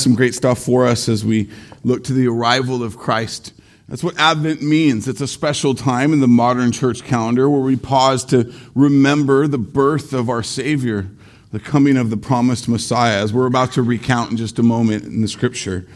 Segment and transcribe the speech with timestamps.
[0.00, 1.50] some great stuff for us as we
[1.84, 3.52] look to the arrival of Christ.
[3.88, 5.08] That's what Advent means.
[5.08, 9.58] It's a special time in the modern church calendar where we pause to remember the
[9.58, 11.08] birth of our Savior,
[11.50, 15.04] the coming of the promised Messiah, as we're about to recount in just a moment
[15.04, 15.88] in the scripture.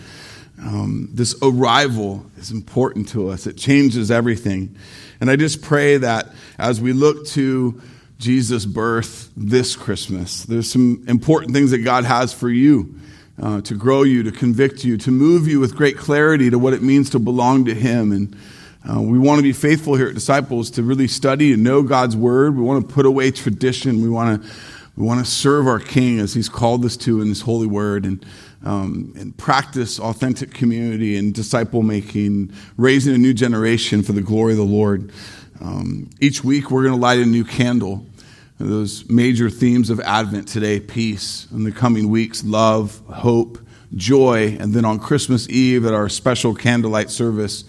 [0.61, 4.75] Um, this arrival is important to us, it changes everything.
[5.21, 6.27] And I just pray that
[6.59, 7.81] as we look to
[8.19, 13.01] Jesus' birth this Christmas, there's some important things that God has for you
[13.41, 16.73] uh, to grow you, to convict you, to move you with great clarity to what
[16.73, 18.13] it means to belong to Him.
[18.13, 18.37] And
[18.89, 22.17] uh, we want to be faithful here at Disciples to really study and know God's
[22.17, 22.57] Word.
[22.57, 24.03] We want to put away tradition.
[24.03, 24.51] We want to
[24.97, 28.05] we want to serve our King as He's called us to in this holy Word,
[28.05, 28.25] and
[28.65, 34.53] um, and practice authentic community and disciple making, raising a new generation for the glory
[34.53, 35.13] of the Lord.
[35.61, 38.07] Um, each week, we're going to light a new candle
[38.59, 43.59] those major themes of Advent today peace, in the coming weeks, love, hope,
[43.97, 47.65] joy, and then on Christmas Eve at our special candlelight service,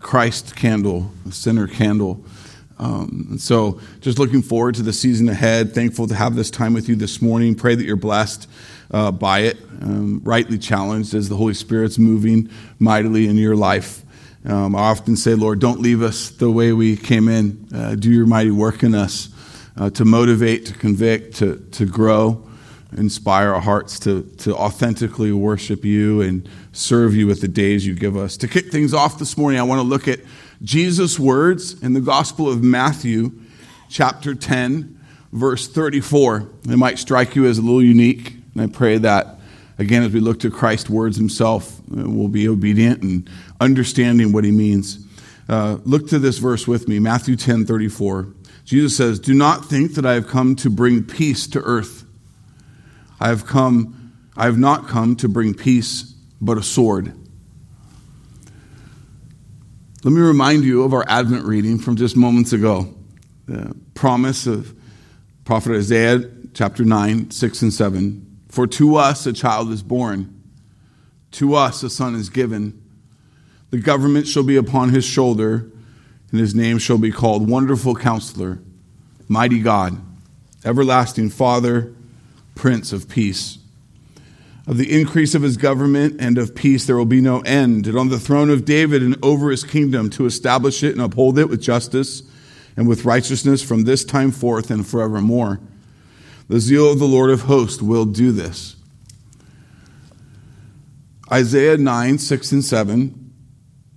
[0.00, 2.24] Christ candle, the center candle.
[2.78, 5.72] Um, and so, just looking forward to the season ahead.
[5.72, 7.54] Thankful to have this time with you this morning.
[7.54, 8.48] Pray that you're blessed
[8.90, 14.02] uh, by it, um, rightly challenged as the Holy Spirit's moving mightily in your life.
[14.44, 17.68] Um, I often say, Lord, don't leave us the way we came in.
[17.72, 19.28] Uh, do your mighty work in us
[19.76, 22.48] uh, to motivate, to convict, to, to grow,
[22.96, 27.94] inspire our hearts to, to authentically worship you and serve you with the days you
[27.94, 28.36] give us.
[28.38, 30.20] To kick things off this morning, I want to look at
[30.62, 33.32] Jesus' words in the Gospel of Matthew,
[33.88, 35.00] chapter 10,
[35.32, 36.48] verse 34.
[36.70, 39.38] It might strike you as a little unique, and I pray that,
[39.78, 43.28] again, as we look to Christ's words himself, uh, we'll be obedient and
[43.60, 45.04] understanding what he means.
[45.48, 48.28] Uh, look to this verse with me, Matthew 10, 34.
[48.64, 52.04] Jesus says, Do not think that I have come to bring peace to earth.
[53.20, 57.12] I have come, I have not come to bring peace, but a sword.
[60.02, 62.94] Let me remind you of our Advent reading from just moments ago.
[63.46, 64.74] The promise of
[65.44, 68.40] Prophet Isaiah, chapter 9, 6 and 7.
[68.48, 70.42] For to us a child is born,
[71.32, 72.80] to us a son is given.
[73.70, 75.70] The government shall be upon his shoulder
[76.34, 78.58] and his name shall be called Wonderful Counselor,
[79.28, 79.96] Mighty God,
[80.64, 81.94] Everlasting Father,
[82.56, 83.58] Prince of Peace.
[84.66, 87.96] Of the increase of his government and of peace there will be no end, and
[87.96, 91.48] on the throne of David and over his kingdom to establish it and uphold it
[91.48, 92.24] with justice
[92.76, 95.60] and with righteousness from this time forth and forevermore.
[96.48, 98.74] The zeal of the Lord of hosts will do this.
[101.30, 103.32] Isaiah 9, 6 and 7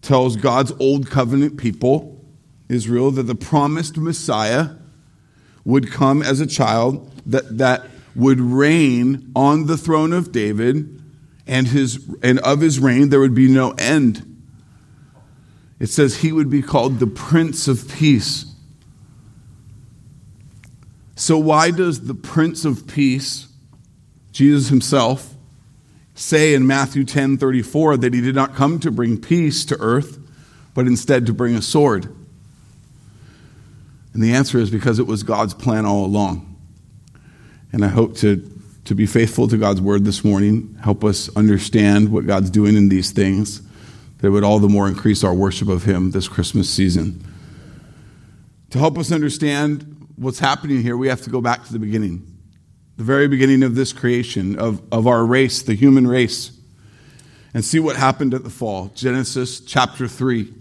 [0.03, 2.13] tells God's old covenant people
[2.69, 4.71] Israel that the promised Messiah
[5.63, 7.85] would come as a child that, that
[8.15, 11.01] would reign on the throne of David
[11.45, 14.23] and, his, and of his reign there would be no end.
[15.79, 18.45] It says he would be called the Prince of Peace.
[21.15, 23.47] So, why does the Prince of Peace,
[24.31, 25.35] Jesus himself,
[26.15, 30.19] say in Matthew 10 34 that he did not come to bring peace to earth,
[30.73, 32.13] but instead to bring a sword?
[34.17, 36.57] And the answer is because it was God's plan all along.
[37.71, 38.49] And I hope to,
[38.85, 42.89] to be faithful to God's word this morning, help us understand what God's doing in
[42.89, 43.61] these things,
[44.17, 47.23] that would all the more increase our worship of Him this Christmas season.
[48.71, 52.39] To help us understand what's happening here, we have to go back to the beginning,
[52.95, 56.59] the very beginning of this creation, of, of our race, the human race,
[57.53, 58.87] and see what happened at the fall.
[58.95, 60.51] Genesis chapter 3.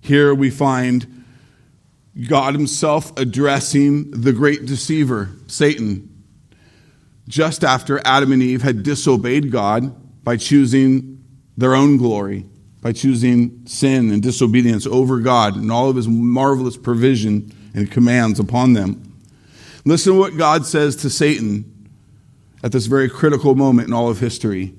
[0.00, 1.15] Here we find
[2.28, 6.24] God Himself addressing the great deceiver, Satan,
[7.28, 9.94] just after Adam and Eve had disobeyed God
[10.24, 11.22] by choosing
[11.56, 12.46] their own glory,
[12.80, 18.40] by choosing sin and disobedience over God and all of His marvelous provision and commands
[18.40, 19.02] upon them.
[19.84, 21.90] Listen to what God says to Satan
[22.62, 24.74] at this very critical moment in all of history.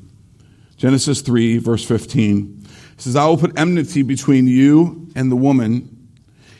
[0.75, 2.65] Genesis 3, verse 15.
[2.93, 5.96] It says, I will put enmity between you and the woman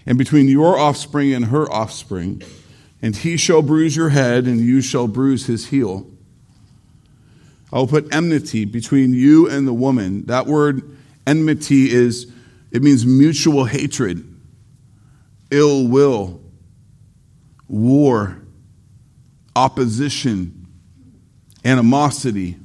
[0.07, 2.42] and between your offspring and her offspring,
[3.01, 6.09] and he shall bruise your head, and you shall bruise his heel.
[7.71, 10.25] I will put enmity between you and the woman.
[10.27, 12.31] That word enmity is,
[12.71, 14.24] it means mutual hatred,
[15.51, 16.42] ill will,
[17.68, 18.42] war,
[19.56, 20.68] opposition,
[21.65, 22.57] animosity.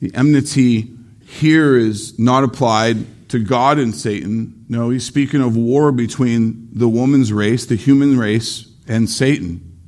[0.00, 0.88] The enmity
[1.26, 4.59] here is not applied to God and Satan.
[4.70, 9.80] No, he's speaking of war between the woman's race, the human race, and Satan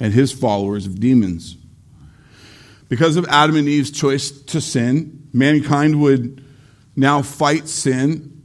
[0.00, 1.58] and his followers of demons.
[2.88, 6.42] because of Adam and Eve's choice to sin, mankind would
[6.94, 8.42] now fight sin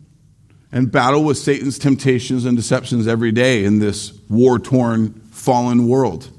[0.73, 6.29] and battle with Satan's temptations and deceptions every day in this war torn, fallen world.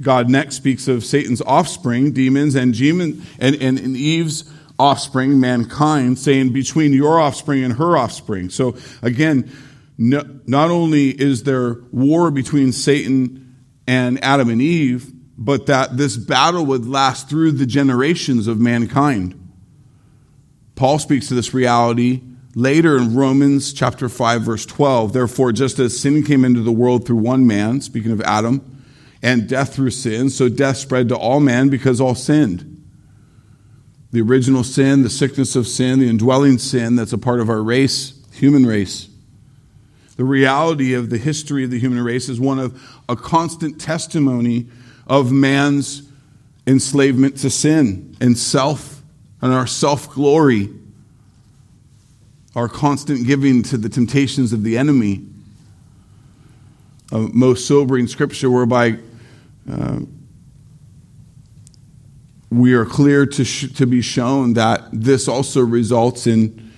[0.00, 4.44] God next speaks of Satan's offspring, demons, and, and, and, and Eve's
[4.80, 8.48] offspring, mankind, saying between your offspring and her offspring.
[8.48, 9.50] So again,
[9.98, 13.56] no, not only is there war between Satan
[13.86, 19.36] and Adam and Eve, but that this battle would last through the generations of mankind.
[20.74, 22.22] Paul speaks to this reality
[22.54, 25.12] later in Romans chapter 5 verse 12.
[25.12, 28.82] Therefore, just as sin came into the world through one man, speaking of Adam,
[29.22, 32.69] and death through sin, so death spread to all men because all sinned.
[34.12, 37.62] The original sin, the sickness of sin, the indwelling sin that's a part of our
[37.62, 39.08] race, human race.
[40.16, 44.66] The reality of the history of the human race is one of a constant testimony
[45.06, 46.02] of man's
[46.66, 49.02] enslavement to sin and self
[49.40, 50.68] and our self glory,
[52.54, 55.24] our constant giving to the temptations of the enemy.
[57.12, 58.98] A most sobering scripture whereby
[59.70, 60.00] uh,
[62.50, 66.72] we are clear to, sh- to be shown that this also results in,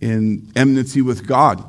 [0.00, 1.64] in enmity with God.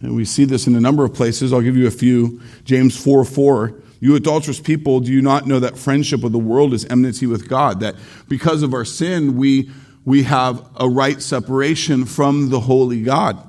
[0.00, 1.52] And we see this in a number of places.
[1.52, 2.40] I'll give you a few.
[2.64, 3.82] James 4 4.
[4.00, 7.48] You adulterous people, do you not know that friendship with the world is enmity with
[7.48, 7.78] God?
[7.80, 7.94] That
[8.28, 9.70] because of our sin, we,
[10.04, 13.48] we have a right separation from the holy God.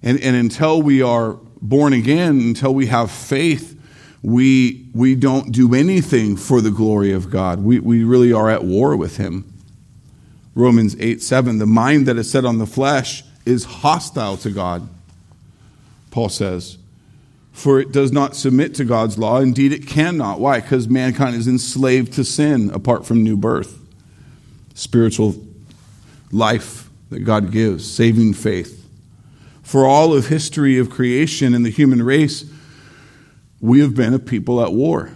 [0.00, 3.73] And, and until we are born again, until we have faith,
[4.24, 7.62] we, we don't do anything for the glory of God.
[7.62, 9.52] We, we really are at war with Him.
[10.54, 11.58] Romans 8 7.
[11.58, 14.88] The mind that is set on the flesh is hostile to God
[16.14, 16.78] Paul says.
[17.52, 19.40] For it does not submit to God's law.
[19.40, 20.38] Indeed, it cannot.
[20.38, 20.60] Why?
[20.60, 23.80] Because mankind is enslaved to sin apart from new birth.
[24.74, 25.34] Spiritual
[26.30, 28.88] life that God gives, saving faith.
[29.64, 32.44] For all of history of creation and the human race,
[33.64, 35.10] we have been a people at war.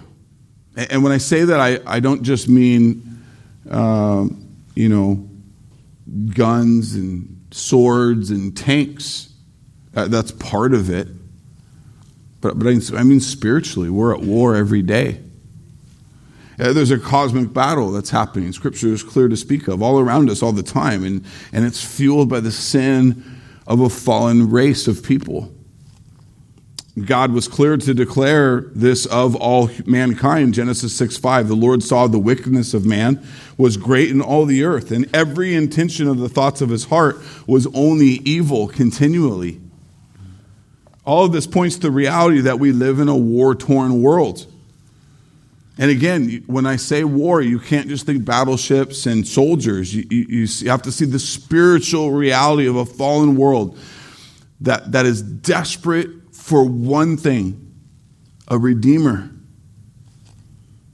[0.74, 3.22] And when I say that, I, I don't just mean,
[3.70, 4.26] uh,
[4.74, 5.28] you know,
[6.34, 9.30] guns and swords and tanks.
[9.94, 11.08] Uh, that's part of it.
[12.40, 15.20] But, but I, I mean, spiritually, we're at war every day.
[16.58, 18.50] Uh, there's a cosmic battle that's happening.
[18.54, 21.22] Scripture is clear to speak of all around us all the time, and,
[21.52, 23.22] and it's fueled by the sin
[23.66, 25.52] of a fallen race of people.
[27.06, 30.54] God was clear to declare this of all mankind.
[30.54, 31.48] Genesis 6 5.
[31.48, 35.54] The Lord saw the wickedness of man was great in all the earth, and every
[35.54, 39.60] intention of the thoughts of his heart was only evil continually.
[41.04, 44.46] All of this points to the reality that we live in a war torn world.
[45.78, 49.94] And again, when I say war, you can't just think battleships and soldiers.
[49.94, 53.78] You, you, you, have to see the spiritual reality of a fallen world
[54.60, 57.64] that, that is desperate for one thing
[58.48, 59.30] a redeemer.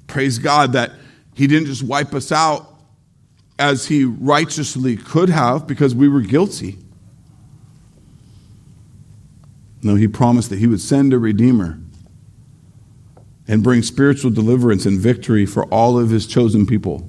[0.06, 0.92] Praise God that
[1.34, 2.68] He didn't just wipe us out
[3.58, 6.78] as He righteously could have because we were guilty.
[9.84, 11.78] No, he promised that he would send a redeemer
[13.46, 17.06] and bring spiritual deliverance and victory for all of his chosen people.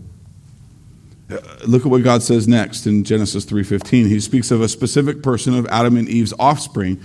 [1.32, 4.08] Uh, look at what God says next in Genesis 3:15.
[4.08, 7.00] He speaks of a specific person of Adam and Eve's offspring.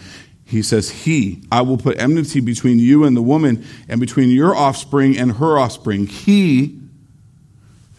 [0.50, 4.54] He says, "He, I will put enmity between you and the woman and between your
[4.54, 6.09] offspring and her offspring.
[6.09, 6.80] He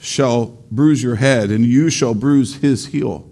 [0.02, 3.26] shall bruise your head and you shall bruise his heel."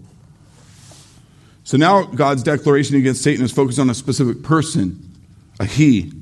[1.64, 5.12] So now God's declaration against Satan is focused on a specific person,
[5.60, 6.12] a he.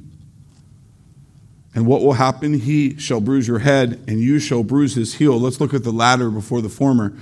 [1.74, 2.54] And what will happen?
[2.54, 5.38] He shall bruise your head, and you shall bruise his heel.
[5.38, 7.16] Let's look at the latter before the former.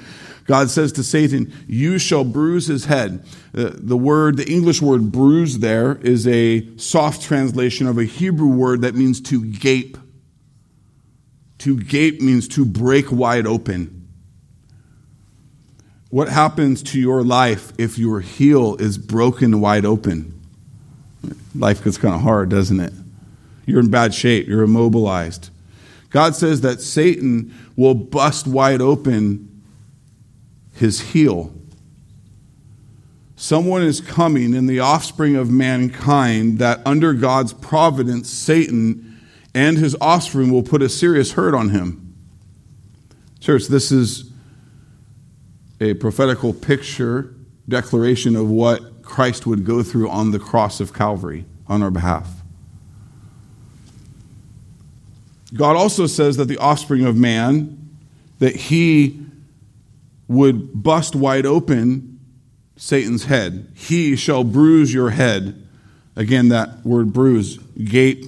[0.46, 3.24] God says to Satan, You shall bruise his head.
[3.56, 8.48] Uh, the word, the English word bruise there is a soft translation of a Hebrew
[8.48, 9.98] word that means to gape.
[11.58, 14.08] To gape means to break wide open.
[16.10, 20.40] What happens to your life if your heel is broken wide open?
[21.56, 22.92] Life gets kind of hard, doesn't it?
[23.66, 25.50] You're in bad shape, you're immobilized.
[26.10, 29.55] God says that Satan will bust wide open
[30.76, 31.52] his heel.
[33.34, 39.20] Someone is coming in the offspring of mankind that under God's providence, Satan
[39.54, 42.14] and his offspring will put a serious hurt on him.
[43.40, 44.30] Church, this is
[45.80, 47.34] a prophetical picture,
[47.68, 52.42] declaration of what Christ would go through on the cross of Calvary on our behalf.
[55.54, 57.96] God also says that the offspring of man,
[58.40, 59.25] that he
[60.28, 62.20] would bust wide open
[62.76, 63.72] Satan's head.
[63.74, 65.66] He shall bruise your head.
[66.14, 68.24] Again, that word bruise, gape.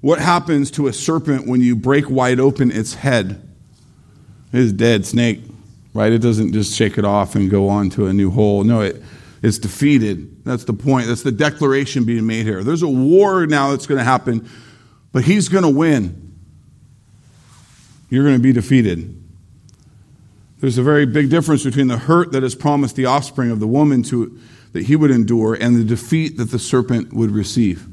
[0.00, 3.46] What happens to a serpent when you break wide open its head?
[4.52, 5.40] It is dead snake,
[5.92, 6.12] right?
[6.12, 8.64] It doesn't just shake it off and go on to a new hole.
[8.64, 9.02] No, it,
[9.42, 10.44] it's defeated.
[10.44, 11.06] That's the point.
[11.06, 12.64] That's the declaration being made here.
[12.64, 14.48] There's a war now that's going to happen,
[15.12, 16.30] but he's going to win
[18.10, 19.19] you're going to be defeated.
[20.60, 23.66] There's a very big difference between the hurt that is promised the offspring of the
[23.66, 24.38] woman to,
[24.72, 27.86] that he would endure and the defeat that the serpent would receive.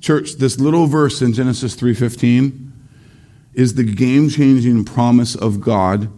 [0.00, 2.72] Church, this little verse in Genesis 3:15
[3.54, 6.08] is the game-changing promise of God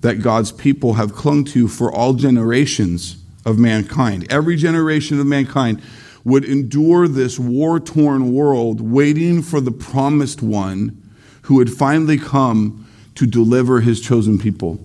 [0.00, 4.26] that God's people have clung to for all generations of mankind.
[4.30, 5.80] Every generation of mankind
[6.24, 11.00] would endure this war-torn world waiting for the promised one
[11.42, 14.78] who would finally come to deliver his chosen people.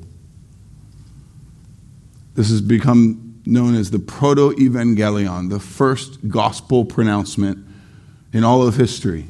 [2.36, 7.66] This has become known as the proto evangelion, the first gospel pronouncement
[8.34, 9.28] in all of history.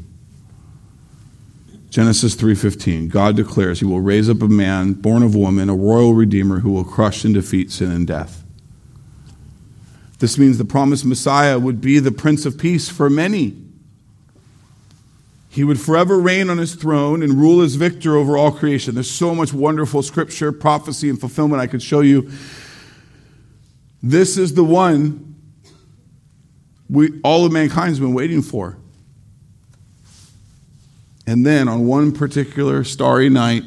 [1.90, 6.14] Genesis 3:15 God declares he will raise up a man born of woman a royal
[6.14, 8.44] redeemer who will crush and defeat sin and death.
[10.20, 13.56] This means the promised Messiah would be the prince of peace for many.
[15.58, 18.94] He would forever reign on his throne and rule as victor over all creation.
[18.94, 22.30] There's so much wonderful scripture, prophecy, and fulfillment I could show you.
[24.04, 25.36] This is the one
[26.88, 28.78] we, all of mankind's been waiting for.
[31.26, 33.64] And then on one particular starry night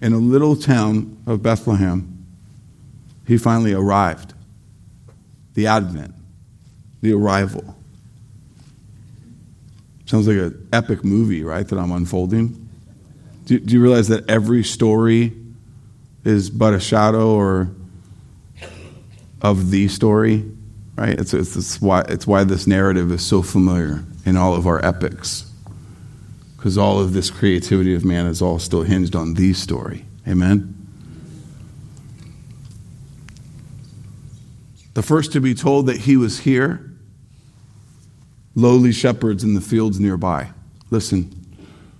[0.00, 2.26] in a little town of Bethlehem,
[3.24, 4.34] he finally arrived.
[5.54, 6.12] The advent,
[7.02, 7.76] the arrival.
[10.12, 12.68] Sounds like an epic movie, right, that I'm unfolding.
[13.46, 15.32] Do, do, you realize that every story
[16.22, 17.70] is but a shadow or
[19.40, 20.44] of the story?
[20.96, 21.18] Right?
[21.18, 24.84] It's, it's, it's, why, it's why this narrative is so familiar in all of our
[24.84, 25.50] epics.
[26.58, 30.04] Because all of this creativity of man is all still hinged on the story.
[30.28, 30.76] Amen?
[34.92, 36.91] The first to be told that he was here
[38.54, 40.50] lowly shepherds in the fields nearby.
[40.90, 41.30] Listen,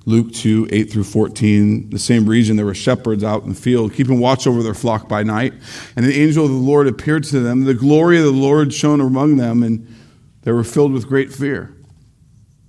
[0.04, 3.94] Luke 2, 8 through 14, the same region, there were shepherds out in the field,
[3.94, 5.54] keeping watch over their flock by night.
[5.96, 7.64] And an angel of the Lord appeared to them.
[7.64, 9.86] The glory of the Lord shone among them, and
[10.42, 11.74] they were filled with great fear.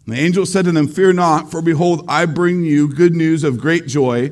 [0.05, 3.43] And the angel said to them, Fear not, for behold, I bring you good news
[3.43, 4.31] of great joy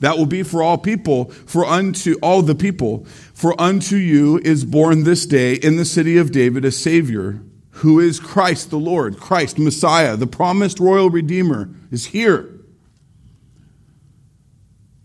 [0.00, 3.04] that will be for all people, for unto all the people.
[3.34, 7.42] For unto you is born this day in the city of David a Savior
[7.80, 12.60] who is Christ the Lord, Christ, Messiah, the promised royal Redeemer, is here.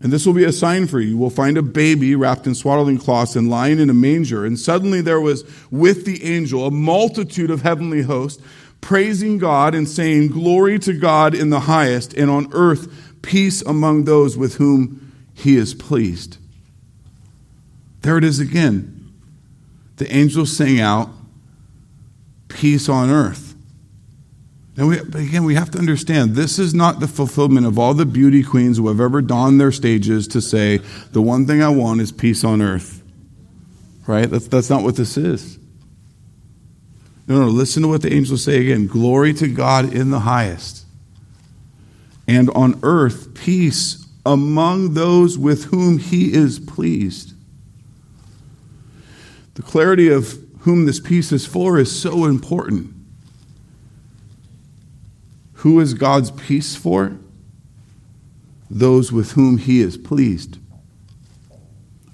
[0.00, 1.10] And this will be a sign for you.
[1.10, 4.44] You will find a baby wrapped in swaddling cloths and lying in a manger.
[4.44, 8.42] And suddenly there was with the angel a multitude of heavenly hosts
[8.82, 14.04] praising God and saying, Glory to God in the highest, and on earth peace among
[14.04, 16.36] those with whom he is pleased.
[18.02, 19.12] There it is again.
[19.96, 21.08] The angels sing out,
[22.48, 23.54] peace on earth.
[24.76, 28.04] And we, again, we have to understand this is not the fulfillment of all the
[28.04, 30.78] beauty queens who have ever donned their stages to say,
[31.12, 33.02] the one thing I want is peace on earth.
[34.06, 34.30] Right?
[34.30, 35.58] That's, that's not what this is.
[37.26, 40.84] No, no, listen to what the angels say again glory to God in the highest,
[42.28, 47.32] and on earth, peace among those with whom he is pleased.
[49.54, 52.92] The clarity of whom this peace is for is so important.
[55.58, 57.16] Who is God's peace for?
[58.68, 60.58] Those with whom he is pleased.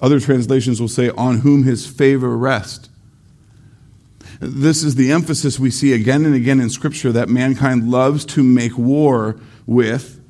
[0.02, 2.90] Other translations will say, on whom his favor rests.
[4.38, 8.42] This is the emphasis we see again and again in Scripture that mankind loves to
[8.42, 10.20] make war with,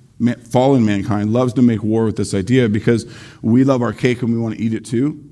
[0.49, 3.05] fallen mankind loves to make war with this idea because
[3.43, 5.31] we love our cake and we want to eat it too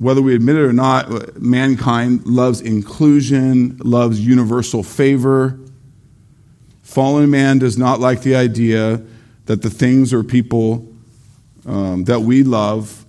[0.00, 5.60] whether we admit it or not, mankind loves inclusion, loves universal favor.
[6.82, 9.02] Fallen man does not like the idea
[9.44, 10.90] that the things or people
[11.66, 13.04] um, that we love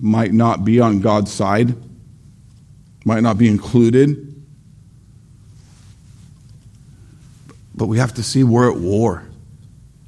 [0.00, 1.74] might not be on God's side,
[3.04, 4.34] might not be included.
[7.74, 9.28] But we have to see we're at war,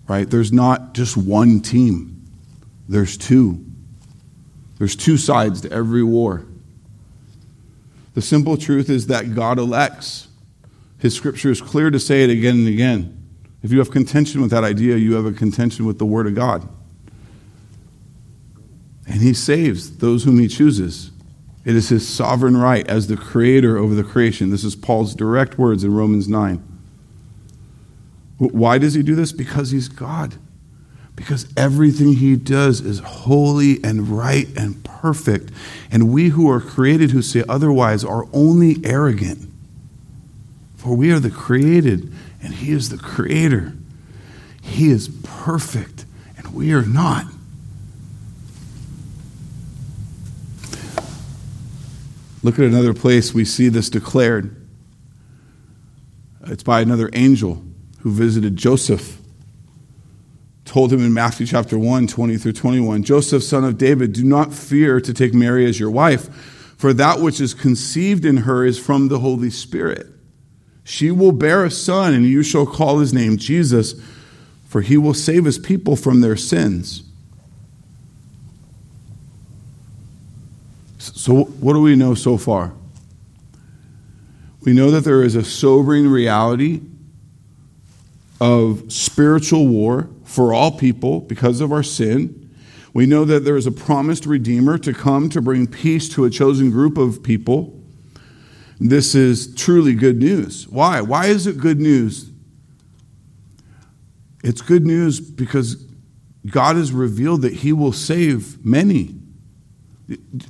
[0.08, 0.28] right?
[0.28, 2.26] There's not just one team,
[2.88, 3.66] there's two.
[4.80, 6.46] There's two sides to every war.
[8.14, 10.28] The simple truth is that God elects
[10.98, 13.28] His scripture is clear to say it again and again.
[13.62, 16.34] If you have contention with that idea, you have a contention with the Word of
[16.34, 16.66] God.
[19.06, 21.10] And He saves those whom He chooses.
[21.66, 24.48] It is His sovereign right as the creator over the creation.
[24.48, 26.56] This is Paul's direct words in Romans 9.
[28.38, 29.30] Why does He do this?
[29.30, 30.36] Because He's God.
[31.20, 35.52] Because everything He does is holy and right and perfect.
[35.90, 39.46] And we who are created who say otherwise are only arrogant.
[40.78, 42.10] For we are the created,
[42.42, 43.74] and He is the creator.
[44.62, 46.06] He is perfect,
[46.38, 47.26] and we are not.
[52.42, 54.56] Look at another place we see this declared.
[56.46, 57.62] It's by another angel
[57.98, 59.19] who visited Joseph.
[60.70, 64.54] Told him in Matthew chapter 1, 20 through 21 Joseph, son of David, do not
[64.54, 66.32] fear to take Mary as your wife,
[66.78, 70.06] for that which is conceived in her is from the Holy Spirit.
[70.84, 74.00] She will bear a son, and you shall call his name Jesus,
[74.64, 77.02] for he will save his people from their sins.
[80.98, 82.72] So, what do we know so far?
[84.60, 86.80] We know that there is a sobering reality
[88.40, 92.48] of spiritual war for all people because of our sin.
[92.94, 96.30] We know that there is a promised Redeemer to come to bring peace to a
[96.30, 97.76] chosen group of people.
[98.78, 100.68] This is truly good news.
[100.68, 101.00] Why?
[101.00, 102.30] Why is it good news?
[104.44, 105.84] It's good news because
[106.46, 109.16] God has revealed that He will save many.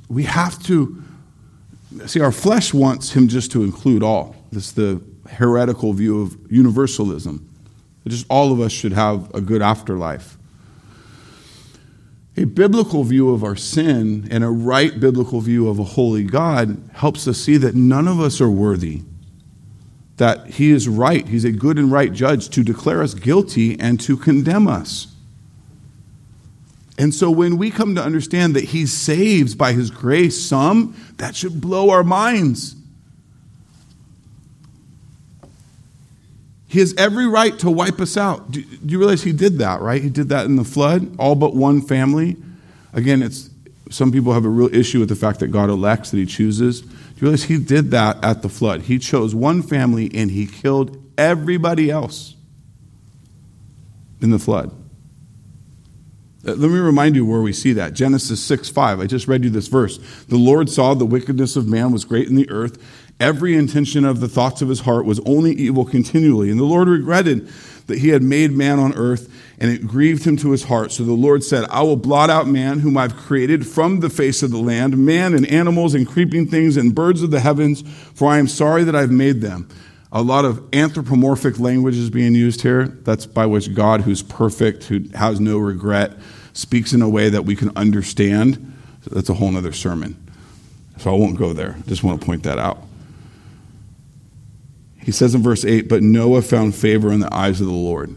[0.07, 1.03] We have to
[2.05, 4.35] see, our flesh wants Him just to include all.
[4.51, 7.50] This is the heretical view of universalism.
[8.07, 10.37] Just all of us should have a good afterlife.
[12.37, 16.81] A biblical view of our sin and a right biblical view of a holy God
[16.93, 19.03] helps us see that none of us are worthy.
[20.17, 23.99] That He is right, He's a good and right judge to declare us guilty and
[24.01, 25.07] to condemn us.
[26.97, 31.35] And so when we come to understand that He saves by His grace some, that
[31.35, 32.75] should blow our minds.
[36.71, 38.49] He has every right to wipe us out.
[38.49, 40.01] Do, you realize he did that, right?
[40.01, 42.37] He did that in the flood, all but one family.
[42.93, 43.49] Again, it's
[43.89, 46.79] some people have a real issue with the fact that God elects, that he chooses.
[46.79, 48.83] Do you realize he did that at the flood?
[48.83, 52.35] He chose one family and he killed everybody else
[54.21, 54.71] in the flood.
[56.47, 57.93] Uh, let me remind you where we see that.
[57.93, 59.01] Genesis 6 5.
[59.01, 59.97] I just read you this verse.
[60.29, 62.81] The Lord saw the wickedness of man was great in the earth,
[63.21, 66.49] Every intention of the thoughts of his heart was only evil continually.
[66.49, 67.47] And the Lord regretted
[67.85, 70.91] that he had made man on earth, and it grieved him to his heart.
[70.91, 74.41] So the Lord said, I will blot out man, whom I've created from the face
[74.41, 77.83] of the land, man and animals and creeping things and birds of the heavens,
[78.15, 79.69] for I am sorry that I've made them.
[80.11, 82.87] A lot of anthropomorphic language is being used here.
[82.87, 86.17] That's by which God, who's perfect, who has no regret,
[86.53, 88.75] speaks in a way that we can understand.
[89.05, 90.17] That's a whole other sermon.
[90.97, 91.75] So I won't go there.
[91.77, 92.87] I Just want to point that out.
[95.03, 98.15] He says in verse 8, But Noah found favor in the eyes of the Lord.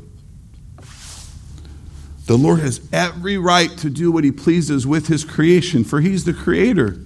[2.27, 6.25] The Lord has every right to do what he pleases with his creation, for he's
[6.25, 6.99] the creator.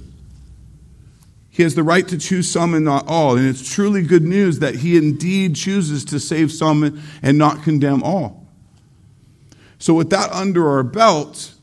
[1.49, 3.37] He has the right to choose some and not all.
[3.37, 8.03] And it's truly good news that he indeed chooses to save some and not condemn
[8.05, 8.47] all.
[9.81, 11.55] So, with that under our belt,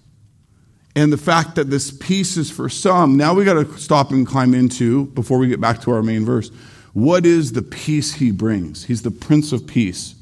[0.97, 4.25] and the fact that this peace is for some, now we got to stop and
[4.25, 6.51] climb into, before we get back to our main verse,
[6.95, 8.85] what is the peace he brings?
[8.85, 10.15] He's the Prince of Peace.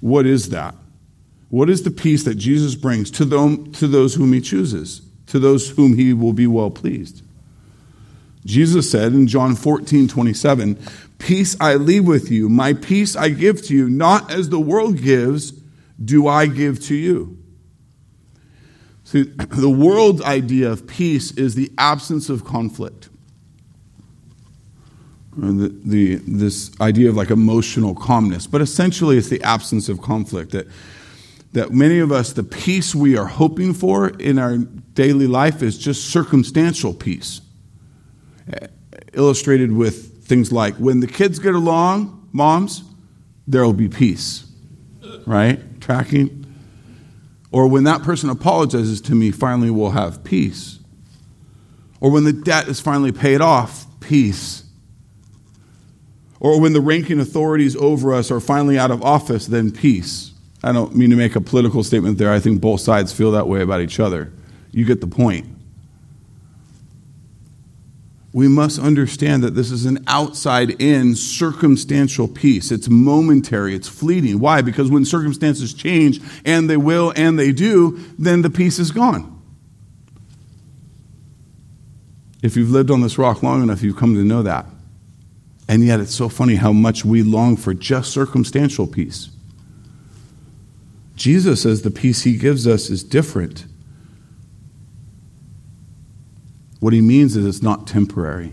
[0.00, 0.74] What is that?
[1.48, 5.38] What is the peace that Jesus brings to, them, to those whom he chooses, to
[5.38, 7.22] those whom he will be well pleased?
[8.44, 10.78] Jesus said in John 14, 27,
[11.16, 15.00] Peace I leave with you, my peace I give to you, not as the world
[15.00, 15.52] gives,
[16.04, 17.38] do I give to you.
[19.04, 23.08] See, the world's idea of peace is the absence of conflict
[25.36, 30.52] the, the, this idea of like emotional calmness, but essentially it's the absence of conflict.
[30.52, 30.68] That,
[31.52, 35.78] that many of us, the peace we are hoping for in our daily life is
[35.78, 37.40] just circumstantial peace.
[38.52, 38.66] Eh,
[39.14, 42.84] illustrated with things like when the kids get along, moms,
[43.46, 44.46] there will be peace.
[45.26, 45.80] Right?
[45.80, 46.46] Tracking?
[47.50, 50.78] Or when that person apologizes to me, finally we'll have peace.
[52.00, 54.61] Or when the debt is finally paid off, peace
[56.42, 60.32] or when the ranking authorities over us are finally out of office, then peace.
[60.64, 62.32] I don't mean to make a political statement there.
[62.32, 64.32] I think both sides feel that way about each other.
[64.72, 65.46] You get the point.
[68.32, 72.72] we must understand that this is an outside in circumstantial peace.
[72.72, 74.38] It's momentary, it's fleeting.
[74.40, 74.62] Why?
[74.62, 79.28] Because when circumstances change, and they will and they do, then the peace is gone.
[82.42, 84.66] If you've lived on this rock long enough, you've come to know that.
[85.72, 89.30] And yet, it's so funny how much we long for just circumstantial peace.
[91.16, 93.64] Jesus says the peace he gives us is different.
[96.80, 98.52] What he means is it's not temporary.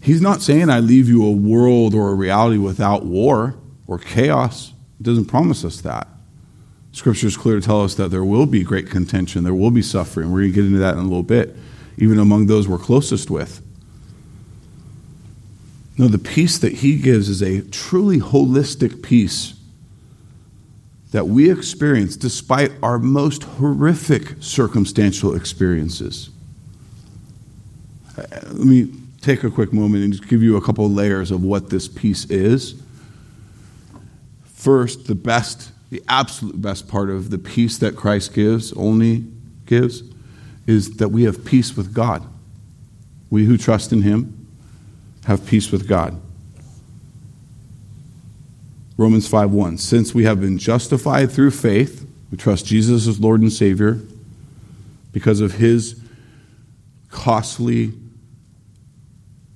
[0.00, 4.72] He's not saying I leave you a world or a reality without war or chaos.
[4.96, 6.08] He doesn't promise us that.
[6.92, 9.82] Scripture is clear to tell us that there will be great contention, there will be
[9.82, 10.32] suffering.
[10.32, 11.54] We're going to get into that in a little bit,
[11.98, 13.64] even among those we're closest with.
[15.98, 19.54] No, the peace that he gives is a truly holistic peace
[21.12, 26.28] that we experience despite our most horrific circumstantial experiences.
[28.18, 31.42] Uh, let me take a quick moment and just give you a couple layers of
[31.42, 32.80] what this peace is.
[34.44, 39.24] First, the best, the absolute best part of the peace that Christ gives, only
[39.64, 40.02] gives,
[40.66, 42.22] is that we have peace with God.
[43.30, 44.45] We who trust in him
[45.26, 46.20] have peace with God.
[48.96, 53.52] Romans 5:1 Since we have been justified through faith, we trust Jesus as Lord and
[53.52, 54.00] Savior
[55.12, 56.00] because of his
[57.10, 57.92] costly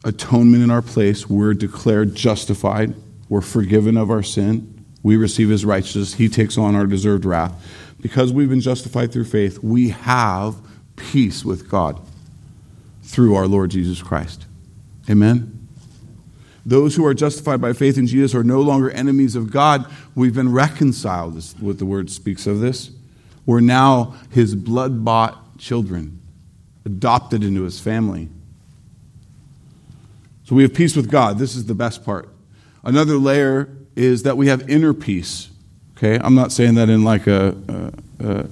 [0.04, 2.94] atonement in our place, we're declared justified,
[3.28, 7.52] we're forgiven of our sin, we receive his righteousness, he takes on our deserved wrath.
[8.00, 10.56] Because we've been justified through faith, we have
[10.96, 12.00] peace with God
[13.02, 14.46] through our Lord Jesus Christ.
[15.08, 15.59] Amen.
[16.64, 19.86] Those who are justified by faith in Jesus are no longer enemies of God.
[20.14, 22.90] We've been reconciled, is what the word speaks of this.
[23.46, 26.20] We're now his blood bought children,
[26.84, 28.28] adopted into his family.
[30.44, 31.38] So we have peace with God.
[31.38, 32.28] This is the best part.
[32.82, 35.48] Another layer is that we have inner peace.
[35.96, 38.46] Okay, I'm not saying that in like a, a,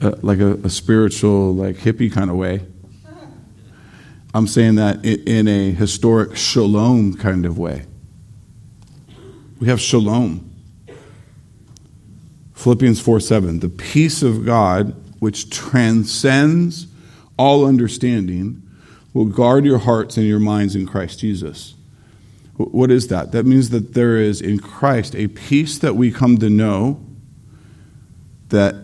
[0.00, 2.64] a, like a spiritual, like hippie kind of way.
[4.34, 7.84] I'm saying that in a historic shalom kind of way.
[9.60, 10.48] We have shalom.
[12.54, 16.86] Philippians 4 7, the peace of God, which transcends
[17.36, 18.62] all understanding,
[19.12, 21.74] will guard your hearts and your minds in Christ Jesus.
[22.56, 23.32] What is that?
[23.32, 27.04] That means that there is in Christ a peace that we come to know
[28.48, 28.81] that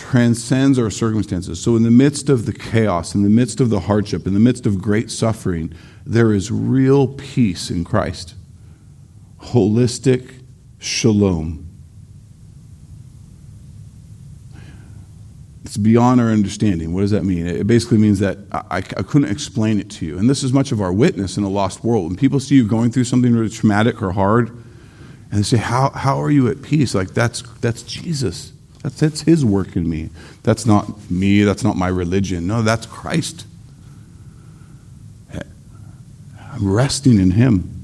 [0.00, 1.62] transcends our circumstances.
[1.62, 4.40] So, in the midst of the chaos, in the midst of the hardship, in the
[4.40, 5.74] midst of great suffering,
[6.06, 8.34] there is real peace in Christ.
[9.40, 10.42] Holistic
[10.78, 11.66] shalom.
[15.64, 16.94] It's beyond our understanding.
[16.94, 17.46] What does that mean?
[17.46, 20.18] It basically means that I, I, couldn't explain it to you.
[20.18, 22.06] And this is much of our witness in a lost world.
[22.06, 25.90] When people see you going through something really traumatic or hard, and they say, How,
[25.90, 26.94] how are you at peace?
[26.94, 28.52] Like, that's, that's Jesus.
[28.82, 30.10] That's, that's His work in me.
[30.42, 31.42] That's not me.
[31.42, 32.46] That's not my religion.
[32.46, 33.46] No, that's Christ.
[36.52, 37.76] I'm resting in Him.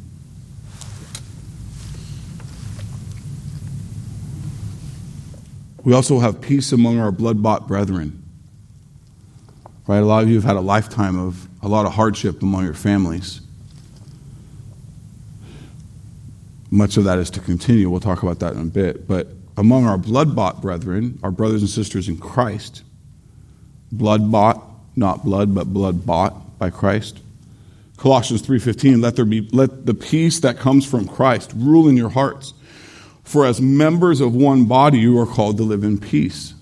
[5.84, 8.22] We also have peace among our blood bought brethren.
[9.86, 9.98] Right?
[9.98, 12.74] A lot of you have had a lifetime of a lot of hardship among your
[12.74, 13.40] families.
[16.72, 17.88] Much of that is to continue.
[17.88, 19.06] We'll talk about that in a bit.
[19.06, 22.82] But among our blood bought brethren, our brothers and sisters in Christ,
[23.90, 24.62] blood bought,
[24.94, 27.20] not blood, but blood bought by Christ.
[27.96, 32.10] Colossians 3:15 let there be let the peace that comes from Christ rule in your
[32.10, 32.52] hearts
[33.24, 36.54] for as members of one body you are called to live in peace.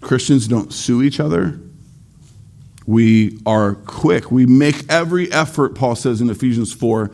[0.00, 1.60] Christians don't sue each other.
[2.86, 4.30] We are quick.
[4.30, 7.10] We make every effort Paul says in Ephesians 4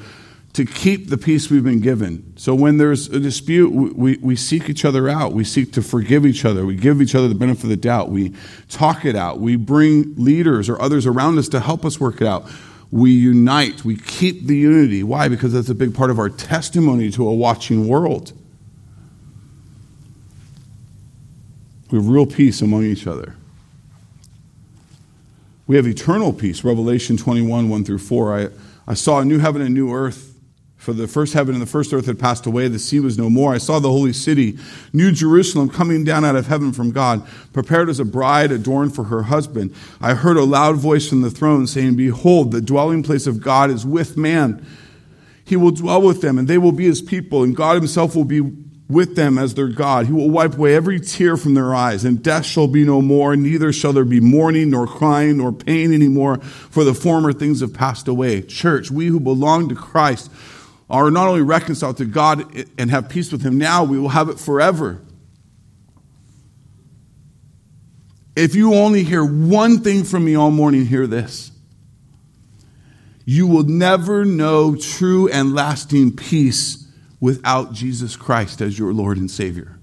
[0.54, 2.32] to keep the peace we've been given.
[2.36, 5.32] So when there's a dispute, we, we seek each other out.
[5.32, 6.64] We seek to forgive each other.
[6.64, 8.10] We give each other the benefit of the doubt.
[8.10, 8.34] We
[8.68, 9.40] talk it out.
[9.40, 12.48] We bring leaders or others around us to help us work it out.
[12.92, 13.84] We unite.
[13.84, 15.02] We keep the unity.
[15.02, 15.26] Why?
[15.26, 18.32] Because that's a big part of our testimony to a watching world.
[21.90, 23.34] We have real peace among each other.
[25.66, 26.62] We have eternal peace.
[26.62, 28.38] Revelation 21, 1 through 4.
[28.38, 28.48] I,
[28.86, 30.33] I saw a new heaven and new earth
[30.84, 33.30] for the first heaven and the first earth had passed away, the sea was no
[33.30, 33.54] more.
[33.54, 34.58] I saw the holy city,
[34.92, 39.04] New Jerusalem, coming down out of heaven from God, prepared as a bride adorned for
[39.04, 39.74] her husband.
[39.98, 43.70] I heard a loud voice from the throne saying, Behold, the dwelling place of God
[43.70, 44.64] is with man.
[45.42, 48.24] He will dwell with them, and they will be his people, and God himself will
[48.24, 48.42] be
[48.86, 50.04] with them as their God.
[50.04, 53.34] He will wipe away every tear from their eyes, and death shall be no more,
[53.36, 57.72] neither shall there be mourning, nor crying, nor pain anymore, for the former things have
[57.72, 58.42] passed away.
[58.42, 60.30] Church, we who belong to Christ
[60.94, 64.28] are not only reconciled to God and have peace with Him now, we will have
[64.28, 65.00] it forever.
[68.36, 71.50] If you only hear one thing from me all morning, hear this.
[73.24, 76.86] You will never know true and lasting peace
[77.20, 79.78] without Jesus Christ as your Lord and Savior.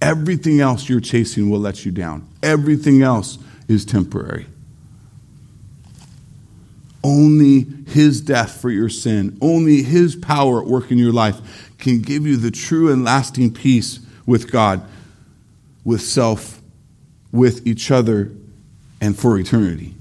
[0.00, 2.28] Everything else you're chasing will let you down.
[2.42, 4.46] Everything else is temporary.
[7.04, 12.00] Only His death for your sin, only His power at work in your life can
[12.00, 14.82] give you the true and lasting peace with God,
[15.84, 16.62] with self,
[17.30, 18.32] with each other,
[19.00, 19.94] and for eternity.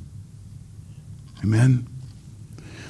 [1.43, 1.87] Amen.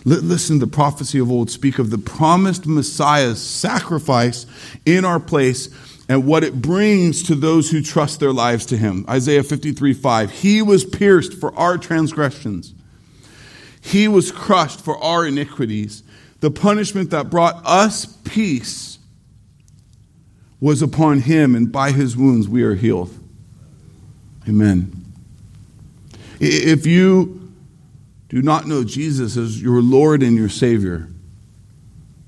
[0.05, 4.45] Listen, the prophecy of old speak of the promised Messiah's sacrifice
[4.85, 5.69] in our place
[6.09, 9.05] and what it brings to those who trust their lives to him.
[9.09, 10.31] Isaiah 53 5.
[10.31, 12.73] He was pierced for our transgressions,
[13.83, 16.03] he was crushed for our iniquities.
[16.39, 18.97] The punishment that brought us peace
[20.59, 23.13] was upon him, and by his wounds we are healed.
[24.47, 25.03] Amen.
[26.39, 27.51] If you
[28.29, 31.09] do not know Jesus as your Lord and your Savior,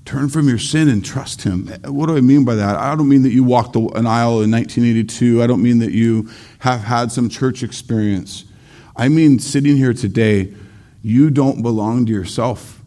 [0.04, 1.66] turn from your sin and trust Him.
[1.84, 2.76] What do I mean by that?
[2.76, 5.42] I don't mean that you walked an aisle in 1982.
[5.42, 8.44] I don't mean that you have had some church experience.
[8.94, 10.54] I mean, sitting here today,
[11.06, 12.82] you don't belong to yourself.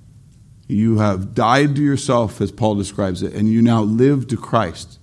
[0.67, 4.99] You have died to yourself, as Paul describes it, and you now live to Christ.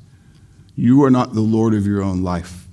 [0.74, 2.66] You are not the Lord of your own life.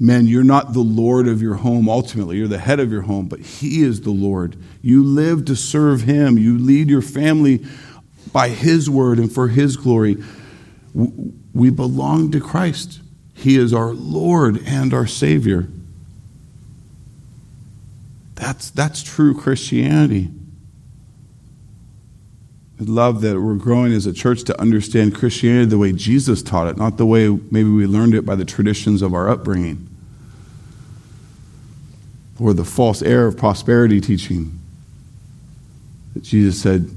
[0.00, 2.38] Men, you're not the Lord of your home ultimately.
[2.38, 4.56] You're the head of your home, but He is the Lord.
[4.80, 6.38] You live to serve Him.
[6.38, 7.62] You lead your family
[8.32, 10.16] by His word and for His glory.
[10.94, 13.02] We belong to Christ.
[13.34, 15.68] He is our Lord and our Savior.
[18.42, 20.28] That's, that's true Christianity.
[22.80, 26.66] I love that we're growing as a church to understand Christianity the way Jesus taught
[26.66, 29.88] it, not the way maybe we learned it by the traditions of our upbringing
[32.40, 34.58] or the false air of prosperity teaching.
[36.14, 36.90] That Jesus said,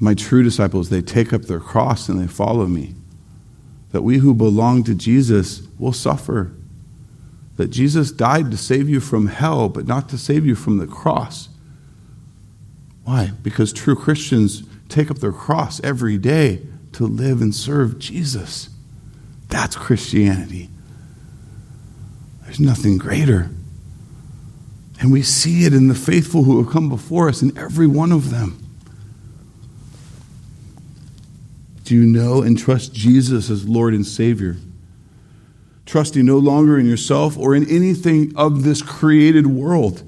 [0.00, 2.96] My true disciples, they take up their cross and they follow me.
[3.92, 6.50] That we who belong to Jesus will suffer.
[7.60, 10.86] That Jesus died to save you from hell, but not to save you from the
[10.86, 11.50] cross.
[13.04, 13.32] Why?
[13.42, 18.70] Because true Christians take up their cross every day to live and serve Jesus.
[19.48, 20.70] That's Christianity.
[22.44, 23.50] There's nothing greater.
[24.98, 28.10] And we see it in the faithful who have come before us, in every one
[28.10, 28.56] of them.
[31.84, 34.56] Do you know and trust Jesus as Lord and Savior?
[35.90, 40.04] Trusting no longer in yourself or in anything of this created world.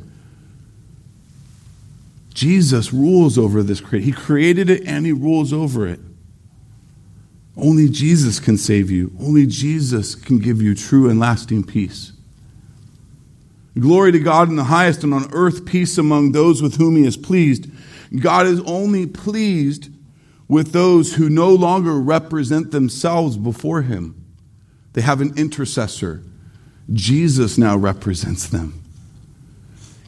[2.32, 4.06] Jesus rules over this creation.
[4.06, 5.98] He created it and He rules over it.
[7.56, 9.10] Only Jesus can save you.
[9.18, 12.12] Only Jesus can give you true and lasting peace.
[13.76, 17.04] Glory to God in the highest, and on earth peace among those with whom he
[17.04, 17.68] is pleased.
[18.20, 19.90] God is only pleased
[20.46, 24.21] with those who no longer represent themselves before him.
[24.92, 26.22] They have an intercessor.
[26.92, 28.82] Jesus now represents them.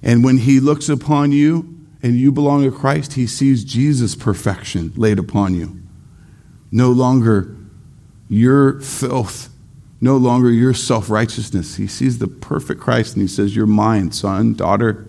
[0.03, 4.93] And when he looks upon you and you belong to Christ, he sees Jesus' perfection
[4.97, 5.81] laid upon you.
[6.71, 7.57] No longer
[8.29, 9.51] your filth
[10.05, 11.77] no longer your self righteousness.
[11.77, 15.09] He sees the perfect Christ and he says, You're mine, son, daughter.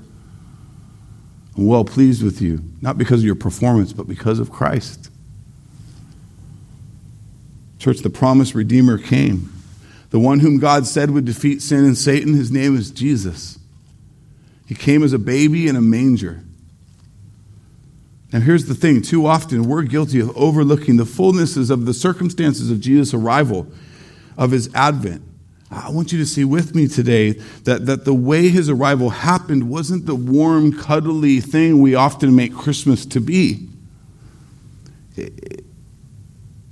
[1.57, 5.09] I'm well pleased with you, not because of your performance, but because of Christ.
[7.77, 9.51] Church, the promised Redeemer came.
[10.09, 13.59] The one whom God said would defeat sin and Satan, his name is Jesus.
[14.65, 16.41] He came as a baby in a manger.
[18.31, 22.71] Now, here's the thing too often we're guilty of overlooking the fullnesses of the circumstances
[22.71, 23.67] of Jesus' arrival
[24.37, 25.23] of his advent.
[25.71, 27.31] I want you to see with me today
[27.63, 32.55] that, that the way his arrival happened wasn't the warm, cuddly thing we often make
[32.55, 33.67] Christmas to be.
[35.15, 35.65] It,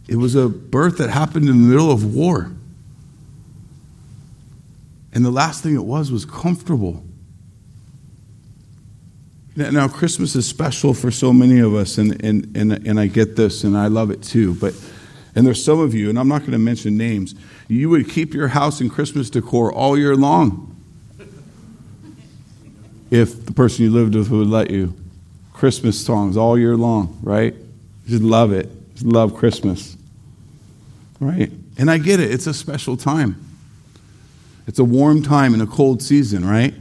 [0.07, 2.51] it was a birth that happened in the middle of war.
[5.13, 7.03] And the last thing it was was comfortable.
[9.55, 13.35] Now, Christmas is special for so many of us, and, and, and, and I get
[13.35, 14.55] this, and I love it too.
[14.55, 14.73] But,
[15.35, 17.35] and there's some of you, and I'm not going to mention names,
[17.67, 20.75] you would keep your house in Christmas decor all year long
[23.11, 24.95] if the person you lived with would let you.
[25.53, 27.53] Christmas songs all year long, right?
[28.07, 28.69] Just love it.
[28.93, 29.95] Just love Christmas.
[31.19, 31.51] right?
[31.77, 33.52] And I get it, it's a special time.
[34.67, 36.73] It's a warm time in a cold season, right?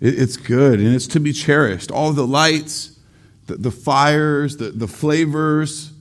[0.00, 1.90] It's good and it's to be cherished.
[1.90, 2.98] All the lights,
[3.46, 5.92] the, the fires, the, the flavors,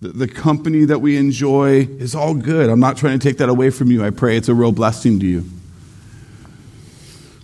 [0.00, 2.68] the, the company that we enjoy is all good.
[2.68, 4.04] I'm not trying to take that away from you.
[4.04, 5.44] I pray it's a real blessing to you.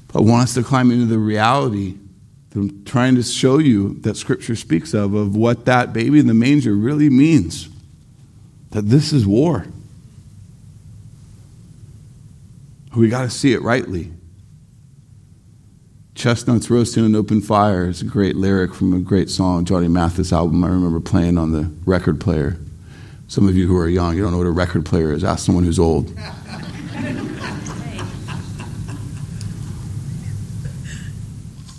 [0.09, 1.97] But I want us to climb into the reality
[2.51, 6.27] that I'm trying to show you that Scripture speaks of, of what that baby in
[6.27, 7.71] the manger really means.
[8.71, 9.67] That this is war.
[12.95, 14.13] We got to see it rightly.
[16.15, 19.89] Chestnuts roasting on an open fire is a great lyric from a great song, Johnny
[19.89, 22.59] Mathis album I remember playing on the record player.
[23.29, 25.25] Some of you who are young, you don't know what a record player is.
[25.25, 26.15] Ask someone who's old.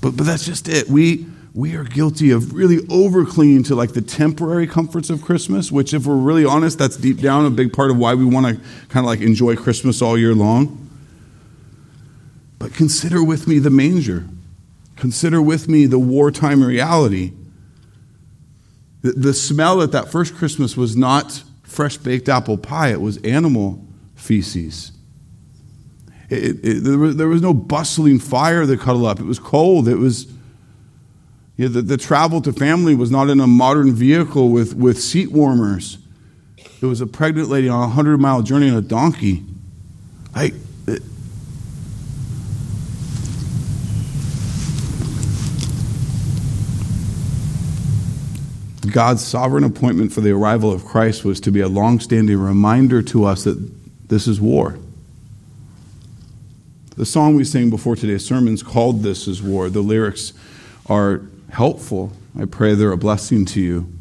[0.02, 0.89] but, but that's just it.
[0.89, 5.71] We, we are guilty of really over clinging to like the temporary comforts of Christmas,
[5.71, 8.47] which, if we're really honest, that's deep down a big part of why we want
[8.47, 8.56] to
[8.89, 10.82] kind of like enjoy Christmas all year long.
[12.63, 14.26] But consider with me the manger.
[14.95, 17.34] Consider with me the wartime reality.
[19.02, 23.17] The, the smell at that first Christmas was not fresh baked apple pie, it was
[23.17, 24.93] animal feces.
[26.30, 29.19] It, it, there, was, there, was, no bustling fire that cuddled up.
[29.19, 29.89] It was cold.
[29.89, 30.28] It was
[31.58, 35.02] you know, the, the travel to family was not in a modern vehicle with, with
[35.02, 35.97] seat warmers.
[36.82, 39.43] It was a pregnant lady on a hundred mile journey on a donkey.
[40.34, 40.54] Like
[48.93, 53.01] God's sovereign appointment for the arrival of Christ was to be a long standing reminder
[53.01, 53.58] to us that
[54.08, 54.77] this is war.
[56.95, 59.71] The song we sang before today's sermon is called This is War.
[59.71, 60.32] The lyrics
[60.86, 62.13] are helpful.
[62.39, 63.91] I pray they're a blessing to you.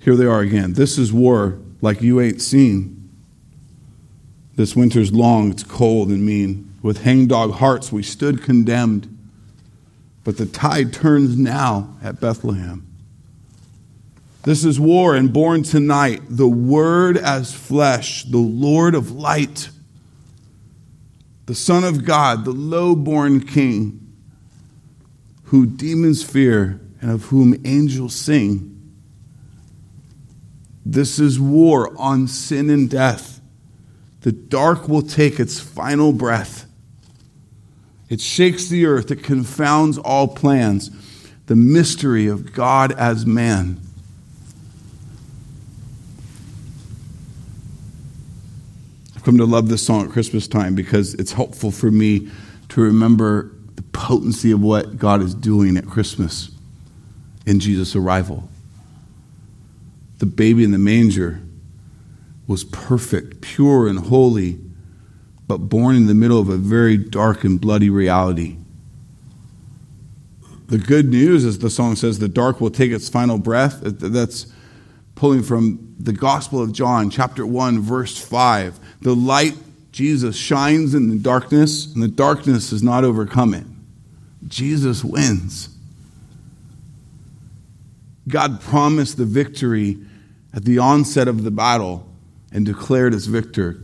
[0.00, 0.72] Here they are again.
[0.72, 3.10] This is war like you ain't seen.
[4.56, 6.74] This winter's long, it's cold and mean.
[6.80, 9.14] With hangdog hearts, we stood condemned.
[10.28, 12.86] But the tide turns now at Bethlehem.
[14.42, 19.70] This is war, and born tonight, the Word as flesh, the Lord of light,
[21.46, 24.06] the Son of God, the low born King,
[25.44, 28.92] who demons fear and of whom angels sing.
[30.84, 33.40] This is war on sin and death.
[34.20, 36.67] The dark will take its final breath.
[38.08, 40.90] It shakes the earth, it confounds all plans.
[41.46, 43.80] The mystery of God as man.
[49.16, 52.30] I've come to love this song at Christmas time because it's helpful for me
[52.68, 56.50] to remember the potency of what God is doing at Christmas
[57.46, 58.48] in Jesus' arrival.
[60.18, 61.40] The baby in the manger
[62.46, 64.58] was perfect, pure, and holy
[65.48, 68.58] but born in the middle of a very dark and bloody reality.
[70.66, 73.80] The good news, as the song says, the dark will take its final breath.
[73.82, 74.46] That's
[75.14, 78.78] pulling from the Gospel of John, chapter 1, verse 5.
[79.00, 79.54] The light,
[79.90, 83.64] Jesus, shines in the darkness, and the darkness does not overcome it.
[84.46, 85.70] Jesus wins.
[88.28, 89.96] God promised the victory
[90.52, 92.06] at the onset of the battle
[92.52, 93.80] and declared as victor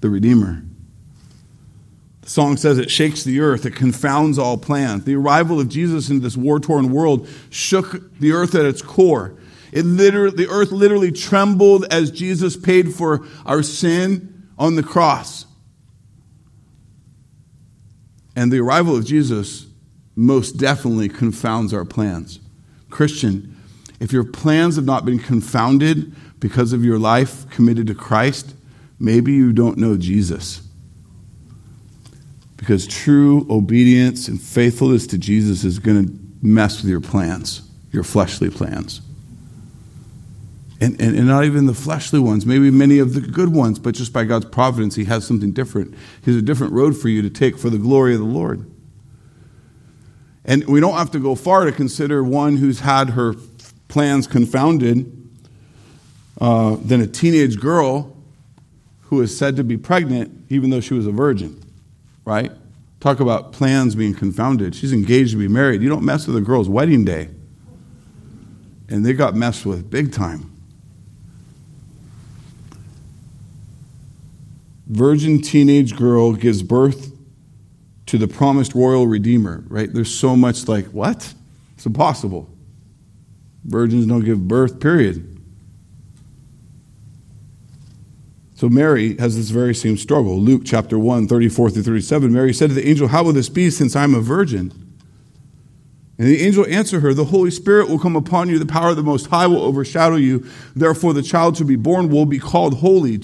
[0.00, 0.62] the Redeemer.
[2.26, 5.04] The song says it shakes the earth, it confounds all plans.
[5.04, 9.36] The arrival of Jesus into this war torn world shook the earth at its core.
[9.70, 15.46] It literally, the earth literally trembled as Jesus paid for our sin on the cross.
[18.34, 19.66] And the arrival of Jesus
[20.16, 22.40] most definitely confounds our plans.
[22.90, 23.56] Christian,
[24.00, 28.56] if your plans have not been confounded because of your life committed to Christ,
[28.98, 30.65] maybe you don't know Jesus.
[32.56, 38.02] Because true obedience and faithfulness to Jesus is going to mess with your plans, your
[38.02, 39.02] fleshly plans.
[40.80, 43.94] And, and, and, not even the fleshly ones, maybe many of the good ones, but
[43.94, 45.94] just by God's providence, He has something different.
[46.22, 48.70] He has a different road for you to take for the glory of the Lord.
[50.44, 53.34] And we don't have to go far to consider one who's had her
[53.88, 55.10] plans confounded
[56.40, 58.14] uh, than a teenage girl
[59.02, 61.65] who is said to be pregnant even though she was a virgin
[62.26, 62.52] right?
[63.00, 64.74] Talk about plans being confounded.
[64.74, 65.80] She's engaged to be married.
[65.80, 67.30] You don't mess with a girl's wedding day.
[68.88, 70.52] And they got messed with big time.
[74.86, 77.12] Virgin teenage girl gives birth
[78.06, 79.92] to the promised royal redeemer, right?
[79.92, 81.34] There's so much like, what?
[81.74, 82.48] It's impossible.
[83.64, 85.35] Virgins don't give birth, period.
[88.56, 90.40] So Mary has this very same struggle.
[90.40, 92.32] Luke chapter 1, 34 through 37.
[92.32, 94.72] Mary said to the angel, How will this be since I'm a virgin?
[96.18, 98.96] And the angel answered her, The Holy Spirit will come upon you, the power of
[98.96, 100.46] the Most High will overshadow you.
[100.74, 103.18] Therefore, the child to be born will be called holy.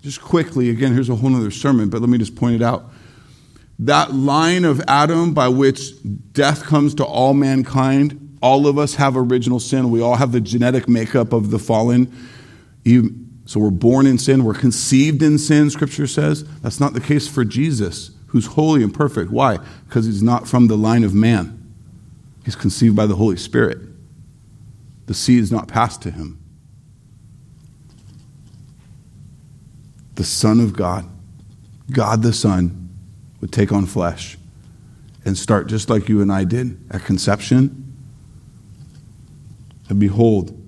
[0.00, 2.84] Just quickly, again, here's a whole other sermon, but let me just point it out.
[3.80, 5.90] That line of Adam by which
[6.32, 9.90] death comes to all mankind, all of us have original sin.
[9.90, 12.14] We all have the genetic makeup of the fallen.
[13.46, 16.44] So we're born in sin, we're conceived in sin, Scripture says.
[16.60, 19.30] That's not the case for Jesus, who's holy and perfect.
[19.30, 19.58] Why?
[19.88, 21.72] Because he's not from the line of man,
[22.44, 23.78] he's conceived by the Holy Spirit.
[25.06, 26.42] The seed is not passed to him.
[30.16, 31.08] The Son of God,
[31.92, 32.88] God the Son,
[33.40, 34.36] would take on flesh
[35.24, 37.94] and start just like you and I did at conception.
[39.88, 40.65] And behold,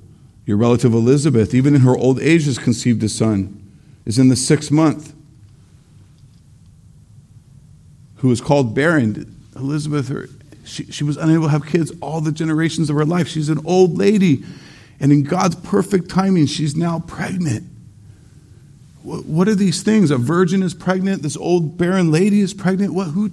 [0.49, 3.70] your relative Elizabeth, even in her old age, has conceived a son,
[4.07, 5.12] is in the sixth month,
[8.16, 9.36] who is called barren.
[9.57, 10.26] Elizabeth, her,
[10.64, 13.28] she, she was unable to have kids all the generations of her life.
[13.28, 14.42] She's an old lady.
[14.99, 17.64] And in God's perfect timing, she's now pregnant.
[19.03, 20.11] What, what are these things?
[20.11, 21.22] A virgin is pregnant.
[21.22, 22.94] This old barren lady is pregnant.
[22.94, 23.32] What, who,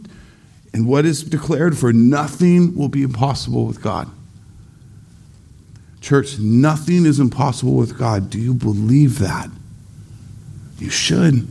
[0.74, 4.12] and what is declared for nothing will be impossible with God.
[6.06, 8.30] Church, nothing is impossible with God.
[8.30, 9.50] Do you believe that?
[10.78, 11.48] You should.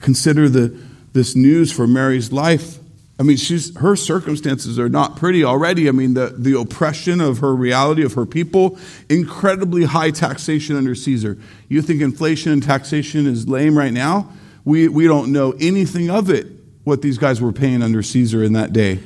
[0.00, 0.76] Consider the,
[1.12, 2.78] this news for Mary's life.
[3.20, 5.88] I mean, she's, her circumstances are not pretty already.
[5.88, 8.76] I mean, the, the oppression of her reality, of her people,
[9.08, 11.38] incredibly high taxation under Caesar.
[11.68, 14.32] You think inflation and taxation is lame right now?
[14.64, 16.48] We, we don't know anything of it,
[16.82, 18.98] what these guys were paying under Caesar in that day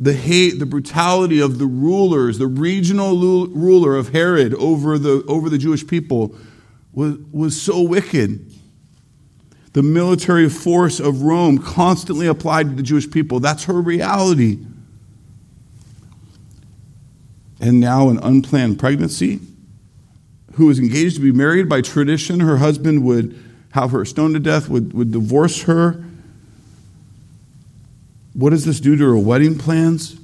[0.00, 5.50] the hate, the brutality of the rulers, the regional ruler of Herod over the, over
[5.50, 6.34] the Jewish people
[6.92, 8.50] was, was so wicked.
[9.74, 13.40] The military force of Rome constantly applied to the Jewish people.
[13.40, 14.58] That's her reality.
[17.60, 19.38] And now, an unplanned pregnancy,
[20.54, 23.38] who was engaged to be married by tradition, her husband would
[23.72, 26.02] have her stoned to death, would, would divorce her
[28.34, 30.14] what does this do to her wedding plans?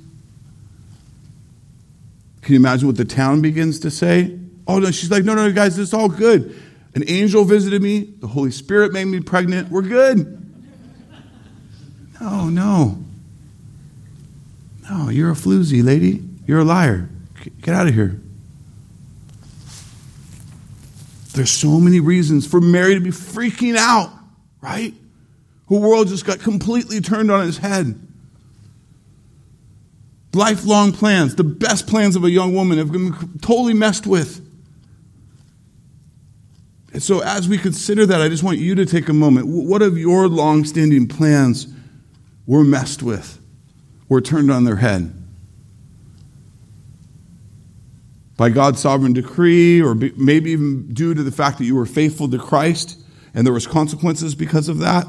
[2.42, 4.38] Can you imagine what the town begins to say?
[4.68, 6.62] Oh, no, she's like, no, no, guys, it's all good.
[6.94, 8.04] An angel visited me.
[8.04, 9.68] The Holy Spirit made me pregnant.
[9.68, 10.42] We're good.
[12.20, 13.04] No, no.
[14.88, 16.22] No, you're a floozy, lady.
[16.46, 17.11] You're a liar.
[17.61, 18.20] Get out of here.
[21.32, 24.11] There's so many reasons for Mary to be freaking out,
[24.61, 24.94] right?
[25.69, 28.01] Her world just got completely turned on its head.
[30.33, 34.43] Lifelong plans, the best plans of a young woman, have been totally messed with.
[36.93, 39.47] And so, as we consider that, I just want you to take a moment.
[39.49, 41.67] What of your long standing plans
[42.47, 43.41] were messed with,
[44.09, 45.12] were turned on their head?
[48.37, 52.29] By God's sovereign decree, or maybe even due to the fact that you were faithful
[52.31, 53.01] to Christ
[53.35, 55.07] and there was consequences because of that?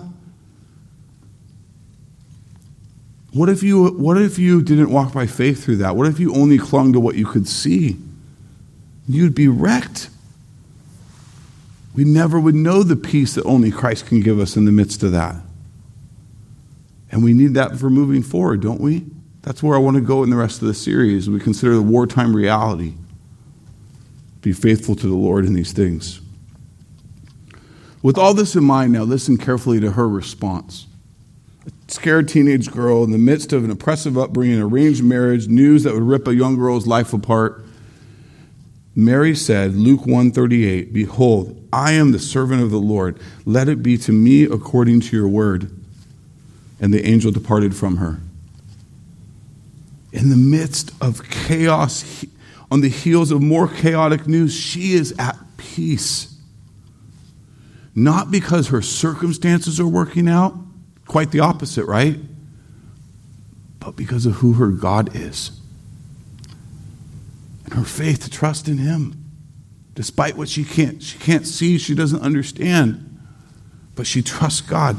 [3.37, 5.95] What if you what if you didn't walk by faith through that?
[5.95, 7.95] What if you only clung to what you could see?
[9.07, 10.09] You'd be wrecked.
[11.93, 15.03] We never would know the peace that only Christ can give us in the midst
[15.03, 15.35] of that.
[17.11, 19.05] And we need that for moving forward, don't we?
[19.43, 21.29] That's where I want to go in the rest of the series.
[21.29, 22.95] We consider the wartime reality.
[24.41, 26.21] Be faithful to the Lord in these things.
[28.01, 30.86] With all this in mind, now listen carefully to her response
[31.87, 36.03] scared teenage girl in the midst of an oppressive upbringing, arranged marriage, news that would
[36.03, 37.63] rip a young girl's life apart.
[38.95, 43.19] Mary said, Luke 138, Behold, I am the servant of the Lord.
[43.45, 45.71] Let it be to me according to your word.
[46.79, 48.19] And the angel departed from her.
[50.11, 52.25] In the midst of chaos,
[52.71, 56.35] on the heels of more chaotic news, she is at peace.
[57.93, 60.55] Not because her circumstances are working out,
[61.07, 62.17] Quite the opposite, right?
[63.79, 65.57] But because of who her God is
[67.67, 69.23] and her faith to trust in him
[69.93, 73.03] despite what she can't she can't see she doesn't understand
[73.95, 74.97] but she trusts god.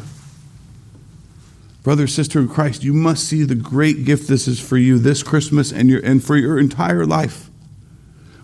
[1.83, 5.23] Brother sister in christ you must see the great gift this is for you this
[5.23, 7.49] christmas and your and for your entire life.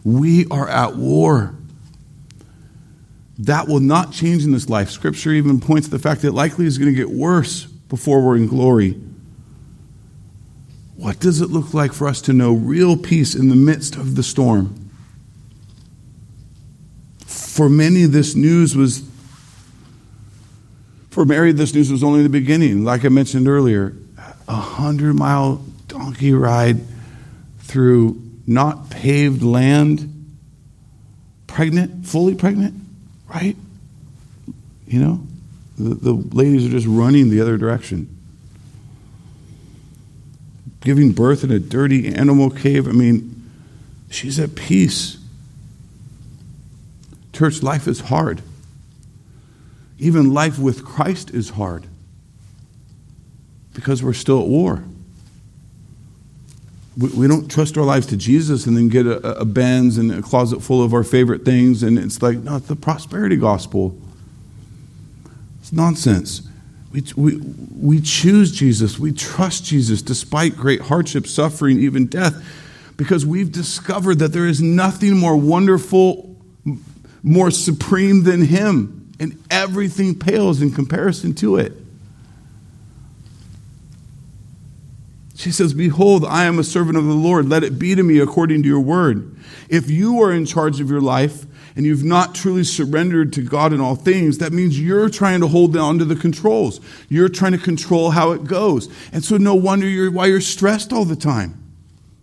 [0.04, 1.54] We are at war
[3.38, 4.90] that will not change in this life.
[4.90, 8.36] Scripture even points to the fact that likely is going to get worse before we're
[8.36, 8.92] in glory.
[10.96, 14.14] What does it look like for us to know real peace in the midst of
[14.14, 14.90] the storm?
[17.26, 19.02] For many, this news was,
[21.10, 22.84] for Mary, this news was only the beginning.
[22.84, 23.96] Like I mentioned earlier,
[24.46, 26.80] a hundred mile donkey ride
[27.58, 30.36] through not paved land,
[31.46, 32.83] pregnant, fully pregnant,
[33.28, 33.56] right?
[34.86, 35.26] You know,
[35.78, 38.08] the, the ladies are just running the other direction.
[40.80, 42.86] Giving birth in a dirty animal cave.
[42.86, 43.50] I mean,
[44.10, 45.18] she's at peace.
[47.32, 48.42] Church life is hard.
[49.98, 51.86] Even life with Christ is hard
[53.72, 54.84] because we're still at war.
[56.96, 60.22] We, don't trust our lives to Jesus and then get a, a Benz and a
[60.22, 63.98] closet full of our favorite things, and it's like, no, it's the prosperity gospel.
[65.60, 66.48] It's nonsense.
[66.92, 67.36] We, we,
[67.80, 68.96] we choose Jesus.
[68.96, 72.40] We trust Jesus despite great hardship, suffering, even death,
[72.96, 76.36] because we've discovered that there is nothing more wonderful,
[77.24, 81.72] more supreme than Him, and everything pales in comparison to it.
[85.34, 87.48] She says, Behold, I am a servant of the Lord.
[87.48, 89.36] Let it be to me according to your word.
[89.68, 93.72] If you are in charge of your life and you've not truly surrendered to God
[93.72, 96.80] in all things, that means you're trying to hold on to the controls.
[97.08, 98.88] You're trying to control how it goes.
[99.12, 101.60] And so no wonder you're, why you're stressed all the time.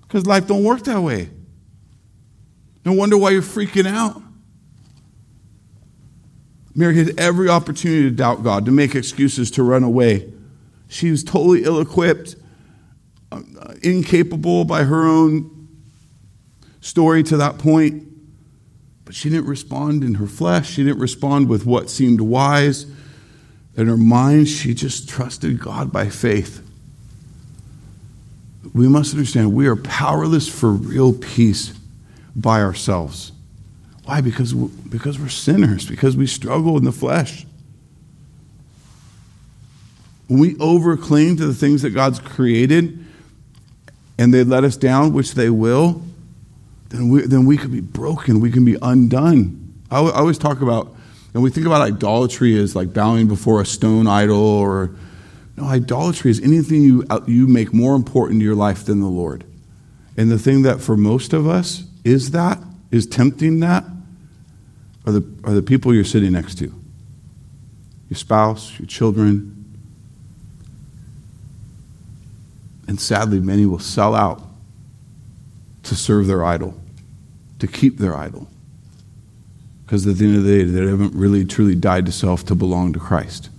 [0.03, 1.30] Because life don't work that way.
[2.86, 4.22] No wonder why you're freaking out.
[6.74, 10.32] Mary had every opportunity to doubt God, to make excuses, to run away.
[10.88, 12.38] She was totally ill equipped
[13.32, 13.39] Uh,
[13.82, 15.69] incapable by her own
[16.82, 18.03] story to that point.
[19.05, 20.71] But she didn't respond in her flesh.
[20.71, 22.86] She didn't respond with what seemed wise.
[23.77, 26.61] In her mind, she just trusted God by faith.
[28.73, 31.73] We must understand we are powerless for real peace
[32.36, 33.32] by ourselves.
[34.03, 34.19] Why?
[34.19, 37.45] Because, because we're sinners, because we struggle in the flesh.
[40.27, 43.05] When we overclaim to the things that God's created,
[44.22, 45.99] and they let us down, which they will,
[46.89, 48.39] then we, then we could be broken.
[48.39, 49.74] We can be undone.
[49.89, 50.95] I, always talk about,
[51.34, 54.91] and we think about idolatry as like bowing before a stone idol or,
[55.57, 59.07] no, idolatry is anything you, uh, you make more important to your life than the
[59.07, 59.43] Lord.
[60.15, 62.59] And the thing that for most of us is that,
[62.91, 63.84] is tempting that,
[65.07, 69.61] are the, are the people you're sitting next to your spouse, your children,
[72.92, 74.44] And sadly, many will sell out
[75.84, 76.78] to serve their idol,
[77.60, 78.50] to keep their idol.
[79.86, 82.54] Because at the end of the day, they haven't really truly died to self to
[82.54, 83.50] belong to Christ.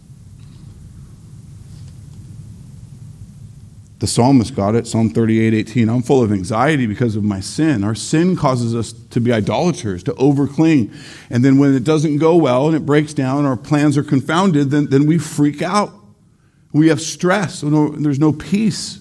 [4.00, 5.88] The psalmist got it, Psalm 38 18.
[5.88, 7.84] I'm full of anxiety because of my sin.
[7.84, 10.94] Our sin causes us to be idolaters, to overcling.
[11.30, 14.70] And then when it doesn't go well and it breaks down, our plans are confounded,
[14.70, 15.94] then, then we freak out.
[16.74, 18.98] We have stress, there's no peace.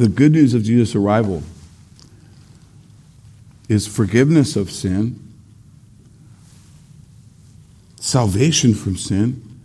[0.00, 1.42] The good news of Jesus' arrival
[3.68, 5.20] is forgiveness of sin,
[7.96, 9.60] salvation from sin,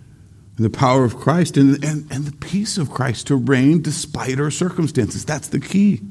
[0.58, 4.38] and the power of Christ, and, and, and the peace of Christ to reign despite
[4.38, 5.24] our circumstances.
[5.24, 6.02] That's the key.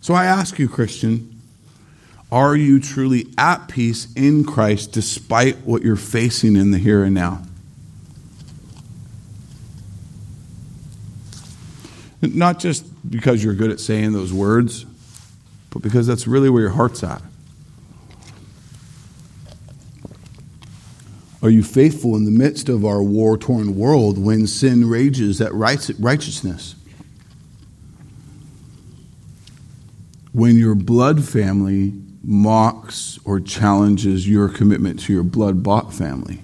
[0.00, 1.40] So I ask you, Christian,
[2.30, 7.14] are you truly at peace in Christ despite what you're facing in the here and
[7.16, 7.42] now?
[12.34, 14.84] Not just because you're good at saying those words,
[15.70, 17.22] but because that's really where your heart's at.
[21.42, 25.52] Are you faithful in the midst of our war torn world when sin rages at
[25.52, 26.74] righteousness?
[30.32, 36.40] When your blood family mocks or challenges your commitment to your blood bought family?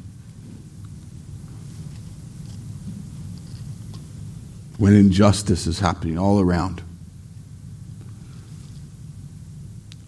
[4.82, 6.82] When injustice is happening all around.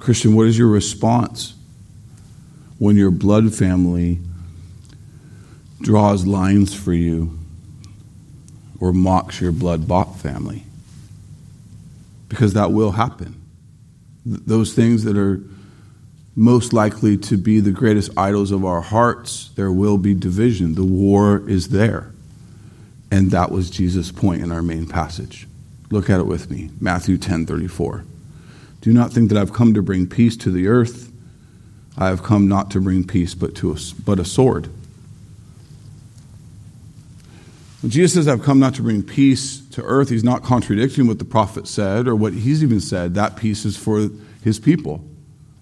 [0.00, 1.54] Christian, what is your response
[2.80, 4.18] when your blood family
[5.80, 7.38] draws lines for you
[8.80, 10.64] or mocks your blood bought family?
[12.28, 13.40] Because that will happen.
[14.24, 15.40] Th- those things that are
[16.34, 20.74] most likely to be the greatest idols of our hearts, there will be division.
[20.74, 22.13] The war is there.
[23.14, 25.46] And that was Jesus' point in our main passage.
[25.88, 28.04] Look at it with me Matthew 10 34.
[28.80, 31.12] Do not think that I've come to bring peace to the earth.
[31.96, 34.68] I have come not to bring peace, but, to a, but a sword.
[37.82, 41.20] When Jesus says, I've come not to bring peace to earth, he's not contradicting what
[41.20, 43.14] the prophet said or what he's even said.
[43.14, 44.10] That peace is for
[44.42, 45.04] his people.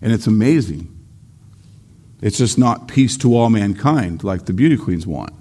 [0.00, 0.88] And it's amazing.
[2.22, 5.34] It's just not peace to all mankind like the beauty queens want.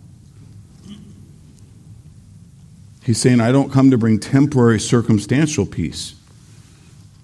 [3.04, 6.16] He's saying, I don't come to bring temporary circumstantial peace.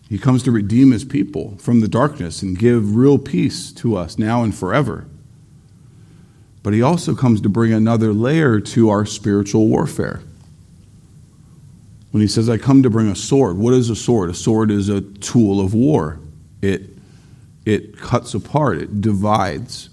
[0.09, 4.17] He comes to redeem his people from the darkness and give real peace to us
[4.17, 5.05] now and forever.
[6.63, 10.21] But he also comes to bring another layer to our spiritual warfare.
[12.11, 14.29] When he says, I come to bring a sword, what is a sword?
[14.29, 16.19] A sword is a tool of war.
[16.61, 16.89] It,
[17.65, 19.89] it cuts apart, it divides.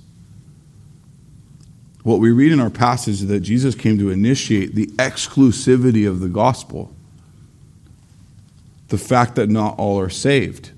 [2.05, 6.21] What we read in our passage is that Jesus came to initiate the exclusivity of
[6.21, 6.95] the gospel.
[8.89, 10.71] The fact that not all are saved.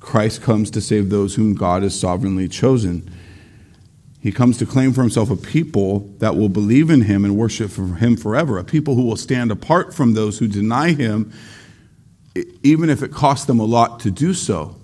[0.00, 3.10] Christ comes to save those whom God has sovereignly chosen.
[4.18, 7.72] He comes to claim for himself a people that will believe in him and worship
[7.72, 11.34] him forever, a people who will stand apart from those who deny him,
[12.62, 14.74] even if it costs them a lot to do so.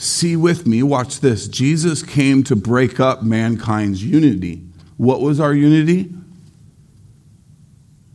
[0.00, 1.46] See with me, watch this.
[1.46, 4.62] Jesus came to break up mankind's unity.
[4.96, 6.10] What was our unity?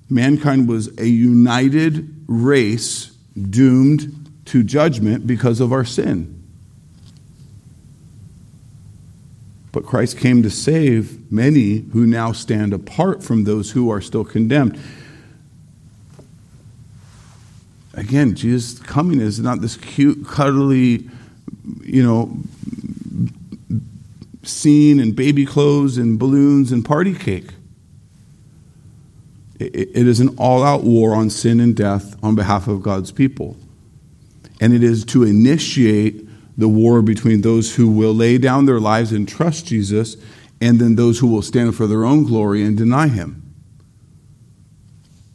[0.09, 6.43] Mankind was a united race doomed to judgment because of our sin.
[9.71, 14.25] But Christ came to save many who now stand apart from those who are still
[14.25, 14.79] condemned.
[17.93, 21.11] Again, Jesus' coming is not this cute, cuddly,
[21.95, 22.29] you know,
[24.43, 27.51] scene and baby clothes and balloons and party cake.
[29.57, 33.55] It is an all out war on sin and death on behalf of God's people.
[34.59, 36.27] And it is to initiate
[36.57, 40.17] the war between those who will lay down their lives and trust Jesus
[40.59, 43.41] and then those who will stand for their own glory and deny him.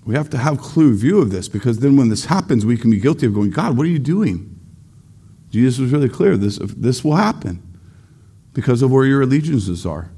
[0.04, 2.90] We have to have clear view of this because then when this happens, we can
[2.90, 4.59] be guilty of going, God, what are you doing?
[5.50, 7.62] Jesus was really clear this, this will happen
[8.52, 10.10] because of where your allegiances are.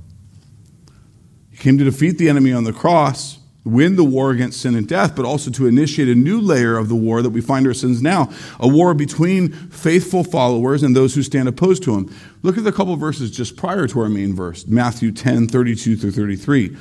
[1.50, 4.88] He came to defeat the enemy on the cross win the war against sin and
[4.88, 8.02] death, but also to initiate a new layer of the war that we find ourselves
[8.02, 8.28] now
[8.58, 12.12] a war between faithful followers and those who stand opposed to him.
[12.42, 16.12] Look at the couple verses just prior to our main verse Matthew 10 32 through
[16.12, 16.76] 33.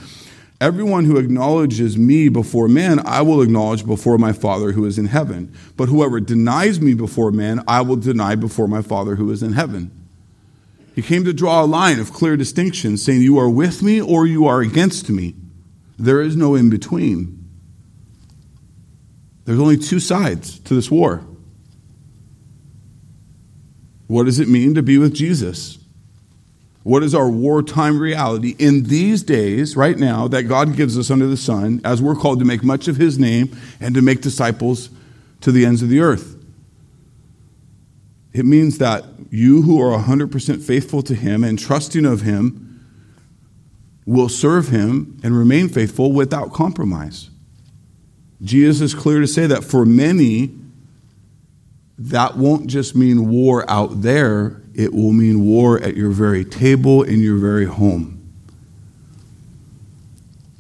[0.62, 5.08] Everyone who acknowledges me before men, I will acknowledge before my Father who is in
[5.08, 5.52] heaven.
[5.76, 9.54] But whoever denies me before men, I will deny before my Father who is in
[9.54, 9.90] heaven.
[10.94, 14.28] He came to draw a line of clear distinction, saying, You are with me or
[14.28, 15.34] you are against me.
[15.98, 17.44] There is no in between.
[19.46, 21.26] There's only two sides to this war.
[24.06, 25.80] What does it mean to be with Jesus?
[26.84, 31.28] What is our wartime reality in these days, right now, that God gives us under
[31.28, 34.90] the sun, as we're called to make much of His name and to make disciples
[35.42, 36.38] to the ends of the earth?
[38.34, 42.72] It means that you who are 100% faithful to Him and trusting of Him
[44.06, 47.30] will serve him and remain faithful without compromise.
[48.42, 50.52] Jesus is clear to say that for many,
[51.98, 57.04] that won't just mean war out there, it will mean war at your very table
[57.04, 58.18] in your very home.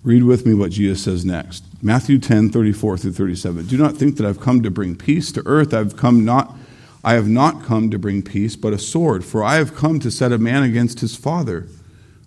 [0.03, 1.63] Read with me what Jesus says next.
[1.81, 3.65] Matthew 10, 34 through 37.
[3.67, 5.73] Do not think that I've come to bring peace to earth.
[5.73, 6.55] I've come not
[7.03, 10.11] I have not come to bring peace, but a sword, for I have come to
[10.11, 11.67] set a man against his father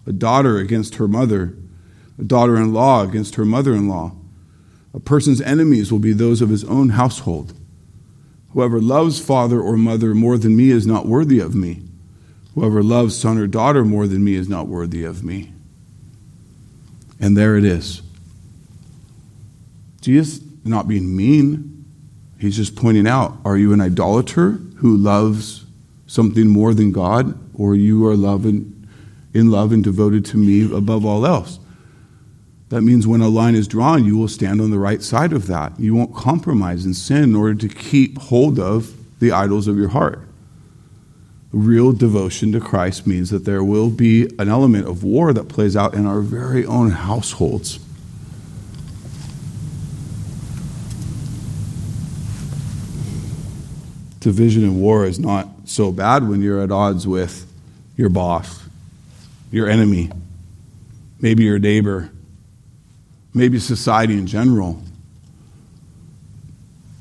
[0.07, 1.57] a daughter against her mother,
[2.19, 4.13] a daughter in law against her mother in law.
[4.93, 7.55] A person's enemies will be those of his own household.
[8.55, 11.83] Whoever loves father or mother more than me is not worthy of me.
[12.55, 15.53] Whoever loves son or daughter more than me is not worthy of me.
[17.21, 18.01] And there it is.
[20.01, 21.85] Jesus not being mean,
[22.39, 25.65] he's just pointing out are you an idolater who loves
[26.07, 28.87] something more than God, or you are loving
[29.33, 31.59] in love and devoted to me above all else.
[32.75, 35.47] That means when a line is drawn, you will stand on the right side of
[35.47, 35.79] that.
[35.79, 39.91] You won't compromise and sin in order to keep hold of the idols of your
[39.91, 40.19] heart.
[41.53, 45.77] Real devotion to Christ means that there will be an element of war that plays
[45.77, 47.79] out in our very own households.
[54.19, 57.47] Division and war is not so bad when you're at odds with
[57.97, 58.65] your boss
[59.53, 60.11] your enemy,
[61.21, 62.11] maybe your neighbor,
[63.35, 64.81] maybe society in general.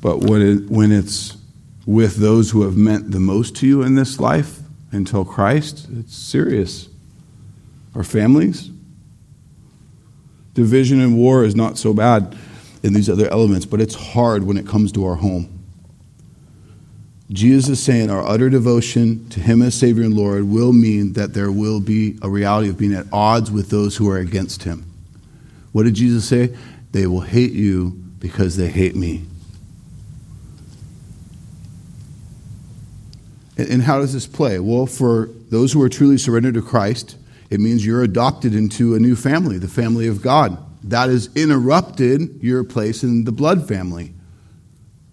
[0.02, 1.38] But when, it, when it's
[1.86, 4.60] with those who have meant the most to you in this life
[4.92, 6.90] until Christ, it's serious.
[7.96, 8.72] Our families,
[10.54, 12.38] Division and war is not so bad
[12.84, 15.50] in these other elements, but it's hard when it comes to our home.
[17.32, 21.34] Jesus is saying our utter devotion to Him as Savior and Lord will mean that
[21.34, 24.86] there will be a reality of being at odds with those who are against Him.
[25.74, 26.56] What did Jesus say?
[26.92, 29.26] They will hate you because they hate me.
[33.58, 34.60] And how does this play?
[34.60, 37.18] Well, for those who are truly surrendered to Christ,
[37.50, 40.58] it means you're adopted into a new family, the family of God.
[40.84, 44.14] That has interrupted your place in the blood family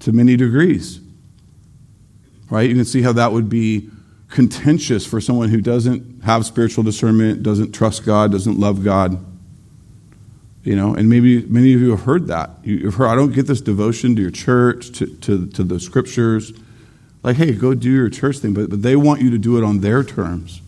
[0.00, 1.00] to many degrees.
[2.48, 2.68] Right?
[2.68, 3.90] You can see how that would be
[4.28, 9.24] contentious for someone who doesn't have spiritual discernment, doesn't trust God, doesn't love God.
[10.62, 12.50] You know, and maybe many of you have heard that.
[12.62, 16.52] You've heard, I don't get this devotion to your church, to, to, to the scriptures.
[17.22, 19.64] Like, hey, go do your church thing, but, but they want you to do it
[19.64, 20.61] on their terms.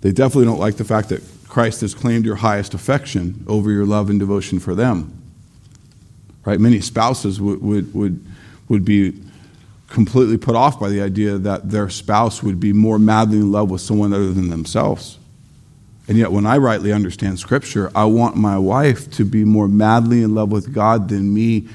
[0.00, 3.86] They definitely don't like the fact that Christ has claimed your highest affection over your
[3.86, 5.12] love and devotion for them.
[6.44, 6.60] Right?
[6.60, 8.24] Many spouses would, would, would,
[8.68, 9.20] would be
[9.88, 13.70] completely put off by the idea that their spouse would be more madly in love
[13.70, 15.18] with someone other than themselves.
[16.08, 20.22] And yet, when I rightly understand Scripture, I want my wife to be more madly
[20.22, 21.68] in love with God than me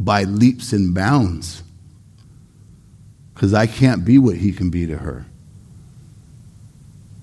[0.00, 1.62] by leaps and bounds.
[3.34, 5.26] Because I can't be what he can be to her.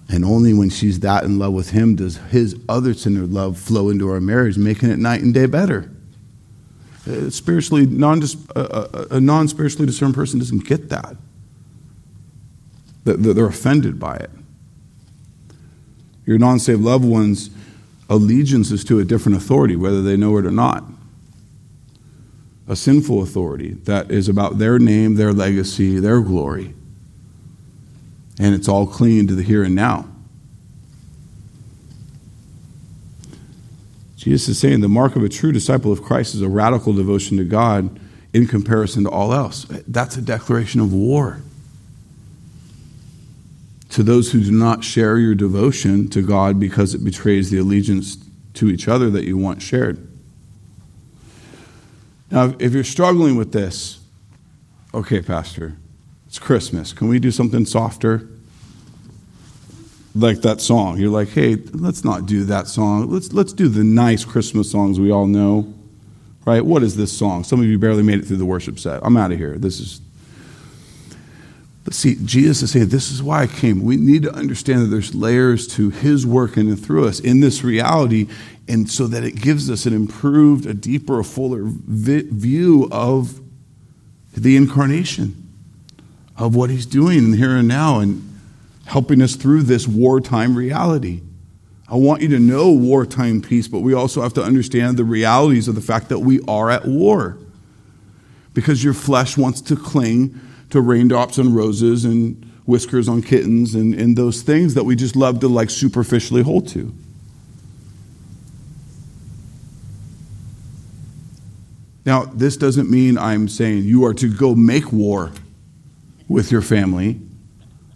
[0.09, 3.89] And only when she's that in love with him does his other sinner love flow
[3.89, 5.89] into our marriage, making it night and day better.
[7.09, 8.59] Uh, spiritually non uh, uh,
[8.93, 11.17] uh, a non spiritually discerned person doesn't get that.
[13.05, 14.29] They're offended by it.
[16.25, 17.49] Your non saved loved one's
[18.09, 20.83] allegiance is to a different authority, whether they know it or not
[22.67, 26.73] a sinful authority that is about their name, their legacy, their glory.
[28.39, 30.07] And it's all clinging to the here and now.
[34.15, 37.37] Jesus is saying the mark of a true disciple of Christ is a radical devotion
[37.37, 37.99] to God
[38.31, 39.65] in comparison to all else.
[39.85, 41.41] That's a declaration of war.
[43.93, 48.17] To those who do not share your devotion to God because it betrays the allegiance
[48.55, 50.07] to each other that you once shared.
[52.31, 53.99] Now, if you're struggling with this,
[54.95, 55.77] okay, Pastor,
[56.25, 56.91] it's Christmas.
[56.91, 58.27] Can we do something softer?
[60.15, 60.97] Like that song.
[60.97, 63.11] You're like, hey, let's not do that song.
[63.11, 65.71] Let's, let's do the nice Christmas songs we all know.
[66.45, 66.65] Right?
[66.65, 67.43] What is this song?
[67.43, 69.01] Some of you barely made it through the worship set.
[69.03, 69.55] I'm out of here.
[69.55, 70.01] This is.
[71.83, 73.83] But see, Jesus is saying, this is why I came.
[73.83, 77.41] We need to understand that there's layers to his work in and through us in
[77.41, 78.27] this reality
[78.67, 83.41] and so that it gives us an improved, a deeper, a fuller vi- view of
[84.35, 85.35] the incarnation,
[86.37, 88.39] of what he's doing in here and now, and
[88.85, 91.21] helping us through this wartime reality.
[91.89, 95.67] I want you to know wartime peace, but we also have to understand the realities
[95.67, 97.37] of the fact that we are at war.
[98.53, 100.39] Because your flesh wants to cling
[100.73, 105.15] to raindrops on roses and whiskers on kittens and, and those things that we just
[105.15, 106.91] love to like superficially hold to.
[112.07, 115.31] Now, this doesn't mean I'm saying you are to go make war
[116.27, 117.21] with your family,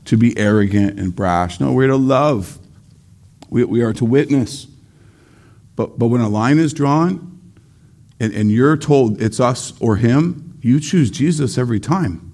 [0.05, 1.59] to be arrogant and brash.
[1.59, 2.59] No, we're to love,
[3.49, 4.67] we, we are to witness.
[5.75, 7.41] But, but when a line is drawn
[8.19, 12.26] and, and you're told it's us or him, you choose Jesus every time.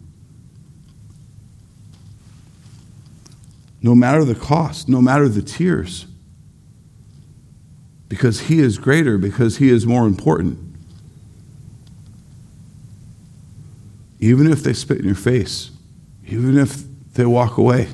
[3.84, 6.08] No matter the cost, no matter the tears.
[8.10, 10.74] Because he is greater, because he is more important.
[14.24, 15.70] even if they spit in your face,
[16.26, 17.90] even if they walk away.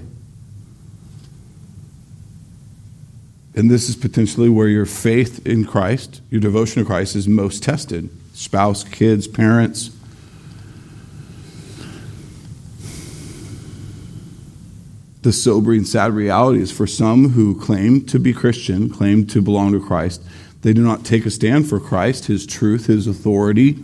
[3.55, 7.63] And this is potentially where your faith in Christ, your devotion to Christ, is most
[7.63, 9.89] tested spouse, kids, parents.
[15.29, 19.73] The sobering, sad reality is for some who claim to be Christian, claim to belong
[19.73, 20.23] to Christ,
[20.63, 23.77] they do not take a stand for Christ, His truth, His authority,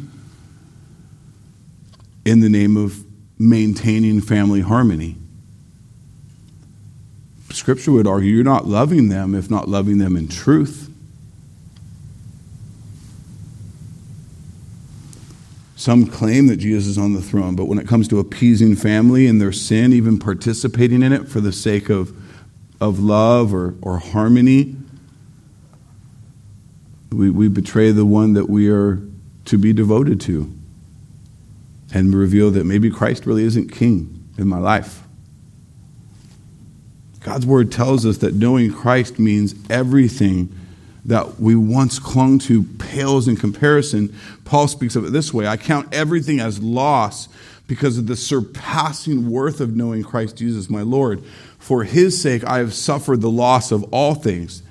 [2.26, 3.06] in the name of
[3.38, 5.18] maintaining family harmony.
[7.52, 10.85] Scripture would argue you're not loving them if not loving them in truth.
[15.86, 19.28] Some claim that Jesus is on the throne, but when it comes to appeasing family
[19.28, 22.12] and their sin, even participating in it for the sake of,
[22.82, 24.76] of love or, or harmony,
[27.12, 29.00] we, we betray the one that we are
[29.46, 30.52] to be devoted to
[31.94, 35.04] and reveal that maybe Christ really isn't king in my life.
[37.20, 40.50] God's word tells us that knowing Christ means everything
[41.06, 44.14] that we once clung to pales in comparison.
[44.44, 47.28] Paul speaks of it this way I count everything as loss
[47.68, 51.24] because of the surpassing worth of knowing Christ Jesus, my Lord.
[51.58, 54.62] For his sake, I have suffered the loss of all things.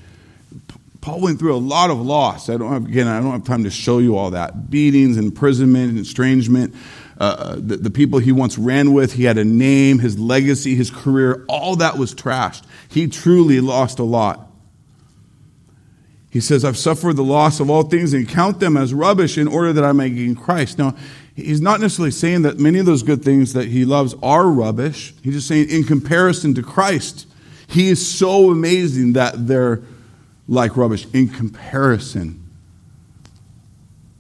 [1.01, 2.49] Paul went through a lot of loss.
[2.49, 4.71] I don't have, again, I don't have time to show you all that.
[4.71, 6.75] Beatings, imprisonment, estrangement.
[7.21, 10.75] Uh, uh, the, the people he once ran with, he had a name, his legacy,
[10.75, 12.63] his career, all that was trashed.
[12.89, 14.49] He truly lost a lot.
[16.35, 19.47] He says, I've suffered the loss of all things and count them as rubbish in
[19.47, 20.79] order that I may gain Christ.
[20.79, 20.97] Now,
[21.37, 25.15] he's not necessarily saying that many of those good things that he loves are rubbish.
[25.23, 27.29] He's just saying, in comparison to Christ,
[27.69, 29.83] he is so amazing that they're
[30.49, 32.43] like rubbish in comparison.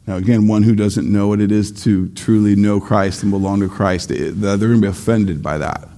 [0.07, 3.59] Now, again, one who doesn't know what it is to truly know Christ and belong
[3.59, 5.89] to Christ, they're going to be offended by that.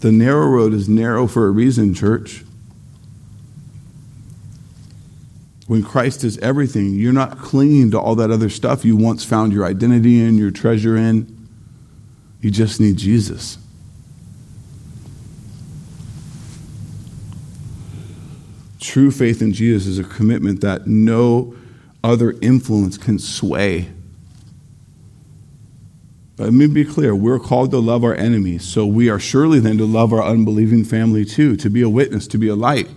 [0.00, 2.44] The narrow road is narrow for a reason, church.
[5.68, 9.52] when Christ is everything, you're not clinging to all that other stuff you once found
[9.52, 11.48] your identity in, your treasure in.
[12.40, 13.58] You just need Jesus.
[18.80, 21.54] True faith in Jesus is a commitment that no
[22.02, 23.90] other influence can sway.
[26.38, 29.76] Let me be clear we're called to love our enemies, so we are surely then
[29.78, 32.88] to love our unbelieving family too, to be a witness, to be a light,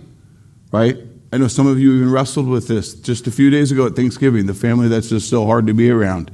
[0.70, 0.96] right?
[1.32, 3.96] I know some of you even wrestled with this just a few days ago at
[3.96, 6.30] Thanksgiving, the family that's just so hard to be around.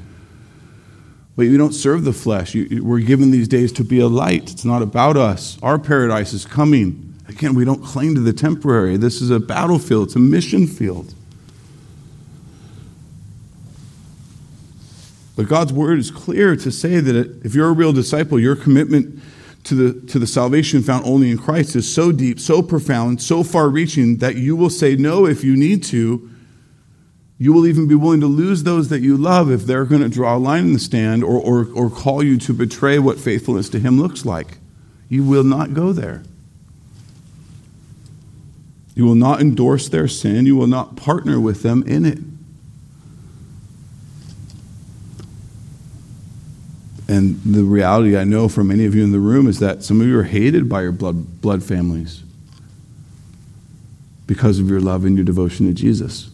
[1.34, 2.54] But you don't serve the flesh.
[2.54, 4.50] You, we're given these days to be a light.
[4.50, 5.56] It's not about us.
[5.62, 7.14] Our paradise is coming.
[7.28, 8.96] Again, we don't cling to the temporary.
[8.96, 11.14] This is a battlefield, it's a mission field.
[15.38, 17.14] But God's word is clear to say that
[17.44, 19.22] if you're a real disciple, your commitment
[19.62, 23.44] to the, to the salvation found only in Christ is so deep, so profound, so
[23.44, 26.28] far reaching that you will say no if you need to.
[27.38, 30.08] You will even be willing to lose those that you love if they're going to
[30.08, 33.68] draw a line in the stand or, or, or call you to betray what faithfulness
[33.68, 34.58] to Him looks like.
[35.08, 36.24] You will not go there.
[38.96, 40.46] You will not endorse their sin.
[40.46, 42.18] You will not partner with them in it.
[47.08, 50.00] And the reality I know for many of you in the room is that some
[50.00, 52.22] of you are hated by your blood, blood families
[54.26, 56.30] because of your love and your devotion to Jesus.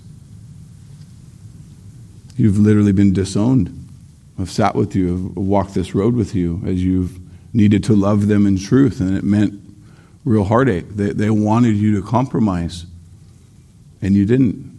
[2.37, 3.89] You've literally been disowned.
[4.37, 7.21] I've sat with you, I've walked this road with you as you've
[7.55, 9.61] needed to love them in truth, and it meant
[10.25, 10.89] real heartache.
[10.89, 12.87] They, they wanted you to compromise,
[14.03, 14.73] and you didn't.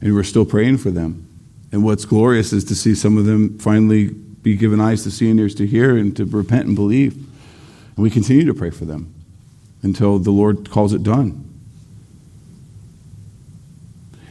[0.00, 1.28] And we're still praying for them.
[1.72, 5.30] And what's glorious is to see some of them finally be given eyes to see
[5.30, 7.14] and ears to hear and to repent and believe.
[7.14, 9.14] And we continue to pray for them
[9.82, 11.48] until the Lord calls it done.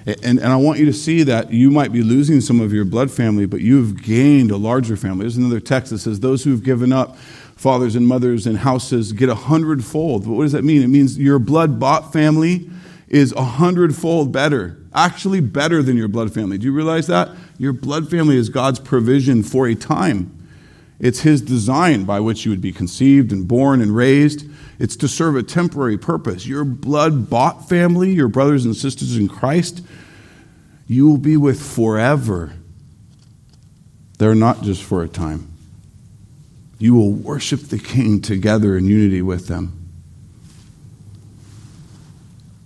[0.06, 2.86] And, and I want you to see that you might be losing some of your
[2.86, 5.22] blood family, but you've gained a larger family.
[5.22, 7.18] There's another text that says, Those who've given up
[7.56, 10.24] fathers and mothers and houses get a hundredfold.
[10.24, 10.82] But what does that mean?
[10.82, 12.70] It means your blood bought family
[13.12, 16.57] is a hundredfold better actually better than your blood family.
[16.57, 17.30] Do you realize that?
[17.57, 20.38] Your blood family is God's provision for a time.
[20.99, 24.45] It's His design by which you would be conceived and born and raised.
[24.80, 26.45] It's to serve a temporary purpose.
[26.45, 29.84] Your blood bought family, your brothers and sisters in Christ,
[30.88, 32.53] you will be with forever.
[34.18, 35.47] They're not just for a time.
[36.78, 39.82] You will worship the King together in unity with them.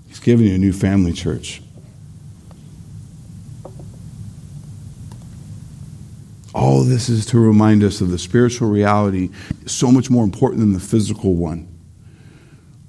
[0.08, 1.62] He's given you a new family church.
[6.52, 9.30] All this is to remind us of the spiritual reality
[9.68, 11.68] so much more important than the physical one.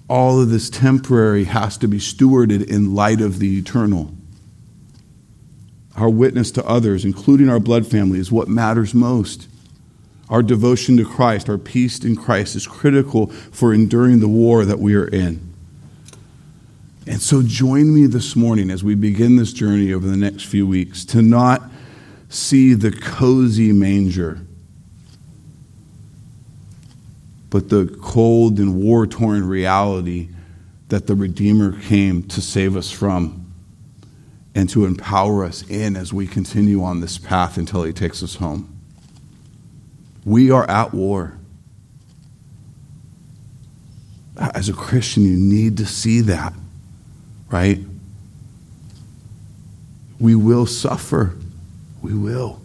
[0.09, 4.15] All of this temporary has to be stewarded in light of the eternal.
[5.95, 9.47] Our witness to others, including our blood family, is what matters most.
[10.31, 14.79] Our devotion to Christ, our peace in Christ, is critical for enduring the war that
[14.79, 15.47] we are in.
[17.07, 20.67] And so join me this morning as we begin this journey over the next few
[20.67, 21.63] weeks to not
[22.29, 24.41] see the cozy manger,
[27.49, 30.31] but the cold and war torn reality
[30.89, 33.53] that the Redeemer came to save us from
[34.55, 38.37] and to empower us in as we continue on this path until He takes us
[38.37, 38.73] home.
[40.25, 41.39] We are at war.
[44.37, 46.53] As a Christian, you need to see that,
[47.51, 47.79] right?
[50.19, 51.37] We will suffer.
[52.03, 52.61] We will.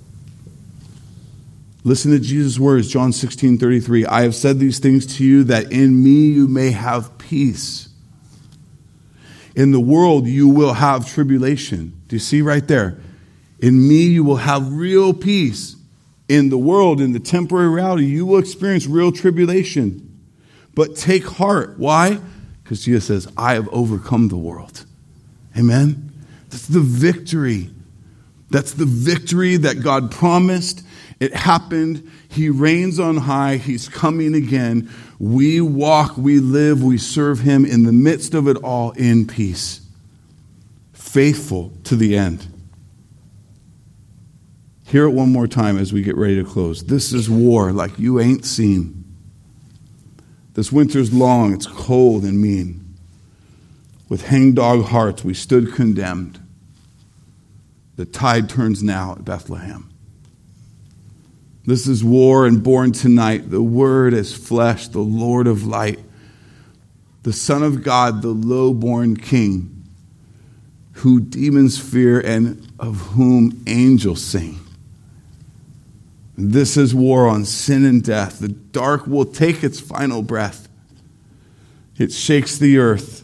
[1.83, 4.05] Listen to Jesus' words, John 16 33.
[4.05, 7.89] I have said these things to you that in me you may have peace.
[9.55, 11.99] In the world you will have tribulation.
[12.07, 12.99] Do you see right there?
[13.59, 15.75] In me you will have real peace.
[16.29, 20.07] In the world, in the temporary reality, you will experience real tribulation.
[20.73, 21.77] But take heart.
[21.77, 22.19] Why?
[22.71, 24.85] Because Jesus says, I have overcome the world.
[25.57, 26.09] Amen?
[26.47, 27.69] That's the victory.
[28.49, 30.81] That's the victory that God promised
[31.19, 32.09] it happened.
[32.29, 33.57] He reigns on high.
[33.57, 34.89] He's coming again.
[35.19, 39.81] We walk, we live, we serve him in the midst of it all in peace,
[40.93, 42.47] faithful to the end.
[44.85, 46.85] Hear it one more time as we get ready to close.
[46.85, 49.00] This is war like you ain't seen.
[50.53, 52.95] This winter's long, it's cold and mean.
[54.09, 56.39] With hangdog hearts, we stood condemned.
[57.95, 59.89] The tide turns now at Bethlehem.
[61.65, 63.51] This is war and born tonight.
[63.51, 65.99] The Word as flesh, the Lord of light,
[67.23, 69.83] the Son of God, the low born King,
[70.93, 74.59] who demons fear and of whom angels sing.
[76.49, 78.39] This is war on sin and death.
[78.39, 80.67] The dark will take its final breath.
[81.97, 83.23] It shakes the earth,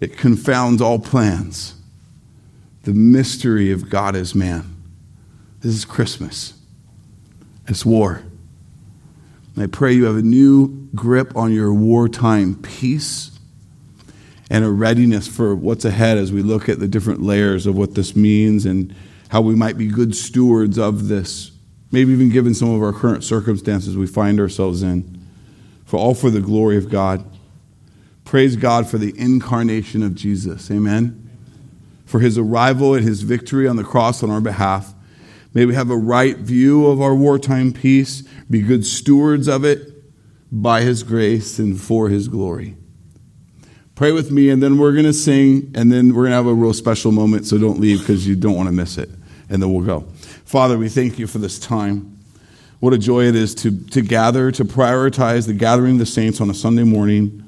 [0.00, 1.74] it confounds all plans.
[2.84, 4.76] The mystery of God as man.
[5.60, 6.54] This is Christmas.
[7.66, 8.22] It's war.
[9.54, 13.32] And I pray you have a new grip on your wartime peace
[14.48, 17.94] and a readiness for what's ahead as we look at the different layers of what
[17.94, 18.94] this means and
[19.28, 21.50] how we might be good stewards of this,
[21.90, 25.26] maybe even given some of our current circumstances we find ourselves in,
[25.84, 27.24] for all for the glory of God.
[28.24, 30.70] Praise God for the incarnation of Jesus.
[30.70, 31.30] Amen.
[32.04, 34.94] For his arrival and his victory on the cross on our behalf.
[35.54, 39.98] May we have a right view of our wartime peace, be good stewards of it
[40.52, 42.76] by His grace and for His glory.
[43.94, 46.46] Pray with me, and then we're going to sing, and then we're going to have
[46.46, 49.10] a real special moment, so don't leave because you don't want to miss it.
[49.50, 50.06] And then we'll go.
[50.48, 52.18] Father, we thank you for this time.
[52.80, 56.40] What a joy it is to, to gather, to prioritize the gathering of the saints
[56.40, 57.44] on a Sunday morning.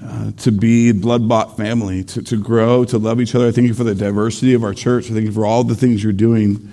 [0.00, 3.48] Uh, to be blood bought family, to, to grow, to love each other.
[3.48, 5.10] I thank you for the diversity of our church.
[5.10, 6.72] I thank you for all the things you're doing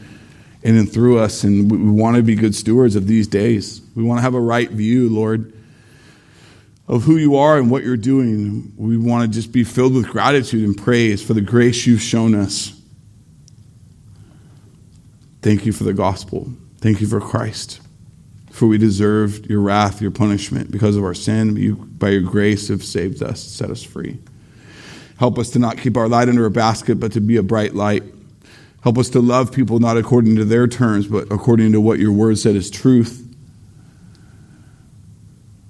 [0.62, 1.44] in and through us.
[1.44, 3.82] And we, we want to be good stewards of these days.
[3.96, 5.52] We want to have a right view, Lord,
[6.88, 8.72] of who you are and what you're doing.
[8.78, 12.36] We want to just be filled with gratitude and praise for the grace you've shown
[12.36, 12.80] us.
[15.44, 16.52] Thank you for the gospel.
[16.80, 17.80] Thank you for Christ.
[18.52, 21.56] For we deserved your wrath, your punishment because of our sin.
[21.56, 24.18] You, by your grace, have saved us, set us free.
[25.18, 27.76] Help us to not keep our light under a basket, but to be a bright
[27.76, 28.04] light
[28.84, 32.12] Help us to love people not according to their terms, but according to what your
[32.12, 33.26] word said is truth.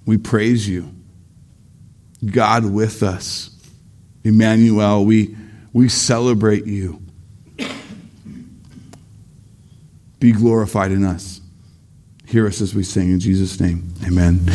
[0.07, 0.91] We praise you.
[2.25, 3.51] God with us.
[4.23, 5.37] Emmanuel, we,
[5.73, 7.02] we celebrate you.
[10.23, 11.41] Be glorified in us.
[12.25, 13.93] Hear us as we sing in Jesus' name.
[14.05, 14.39] Amen.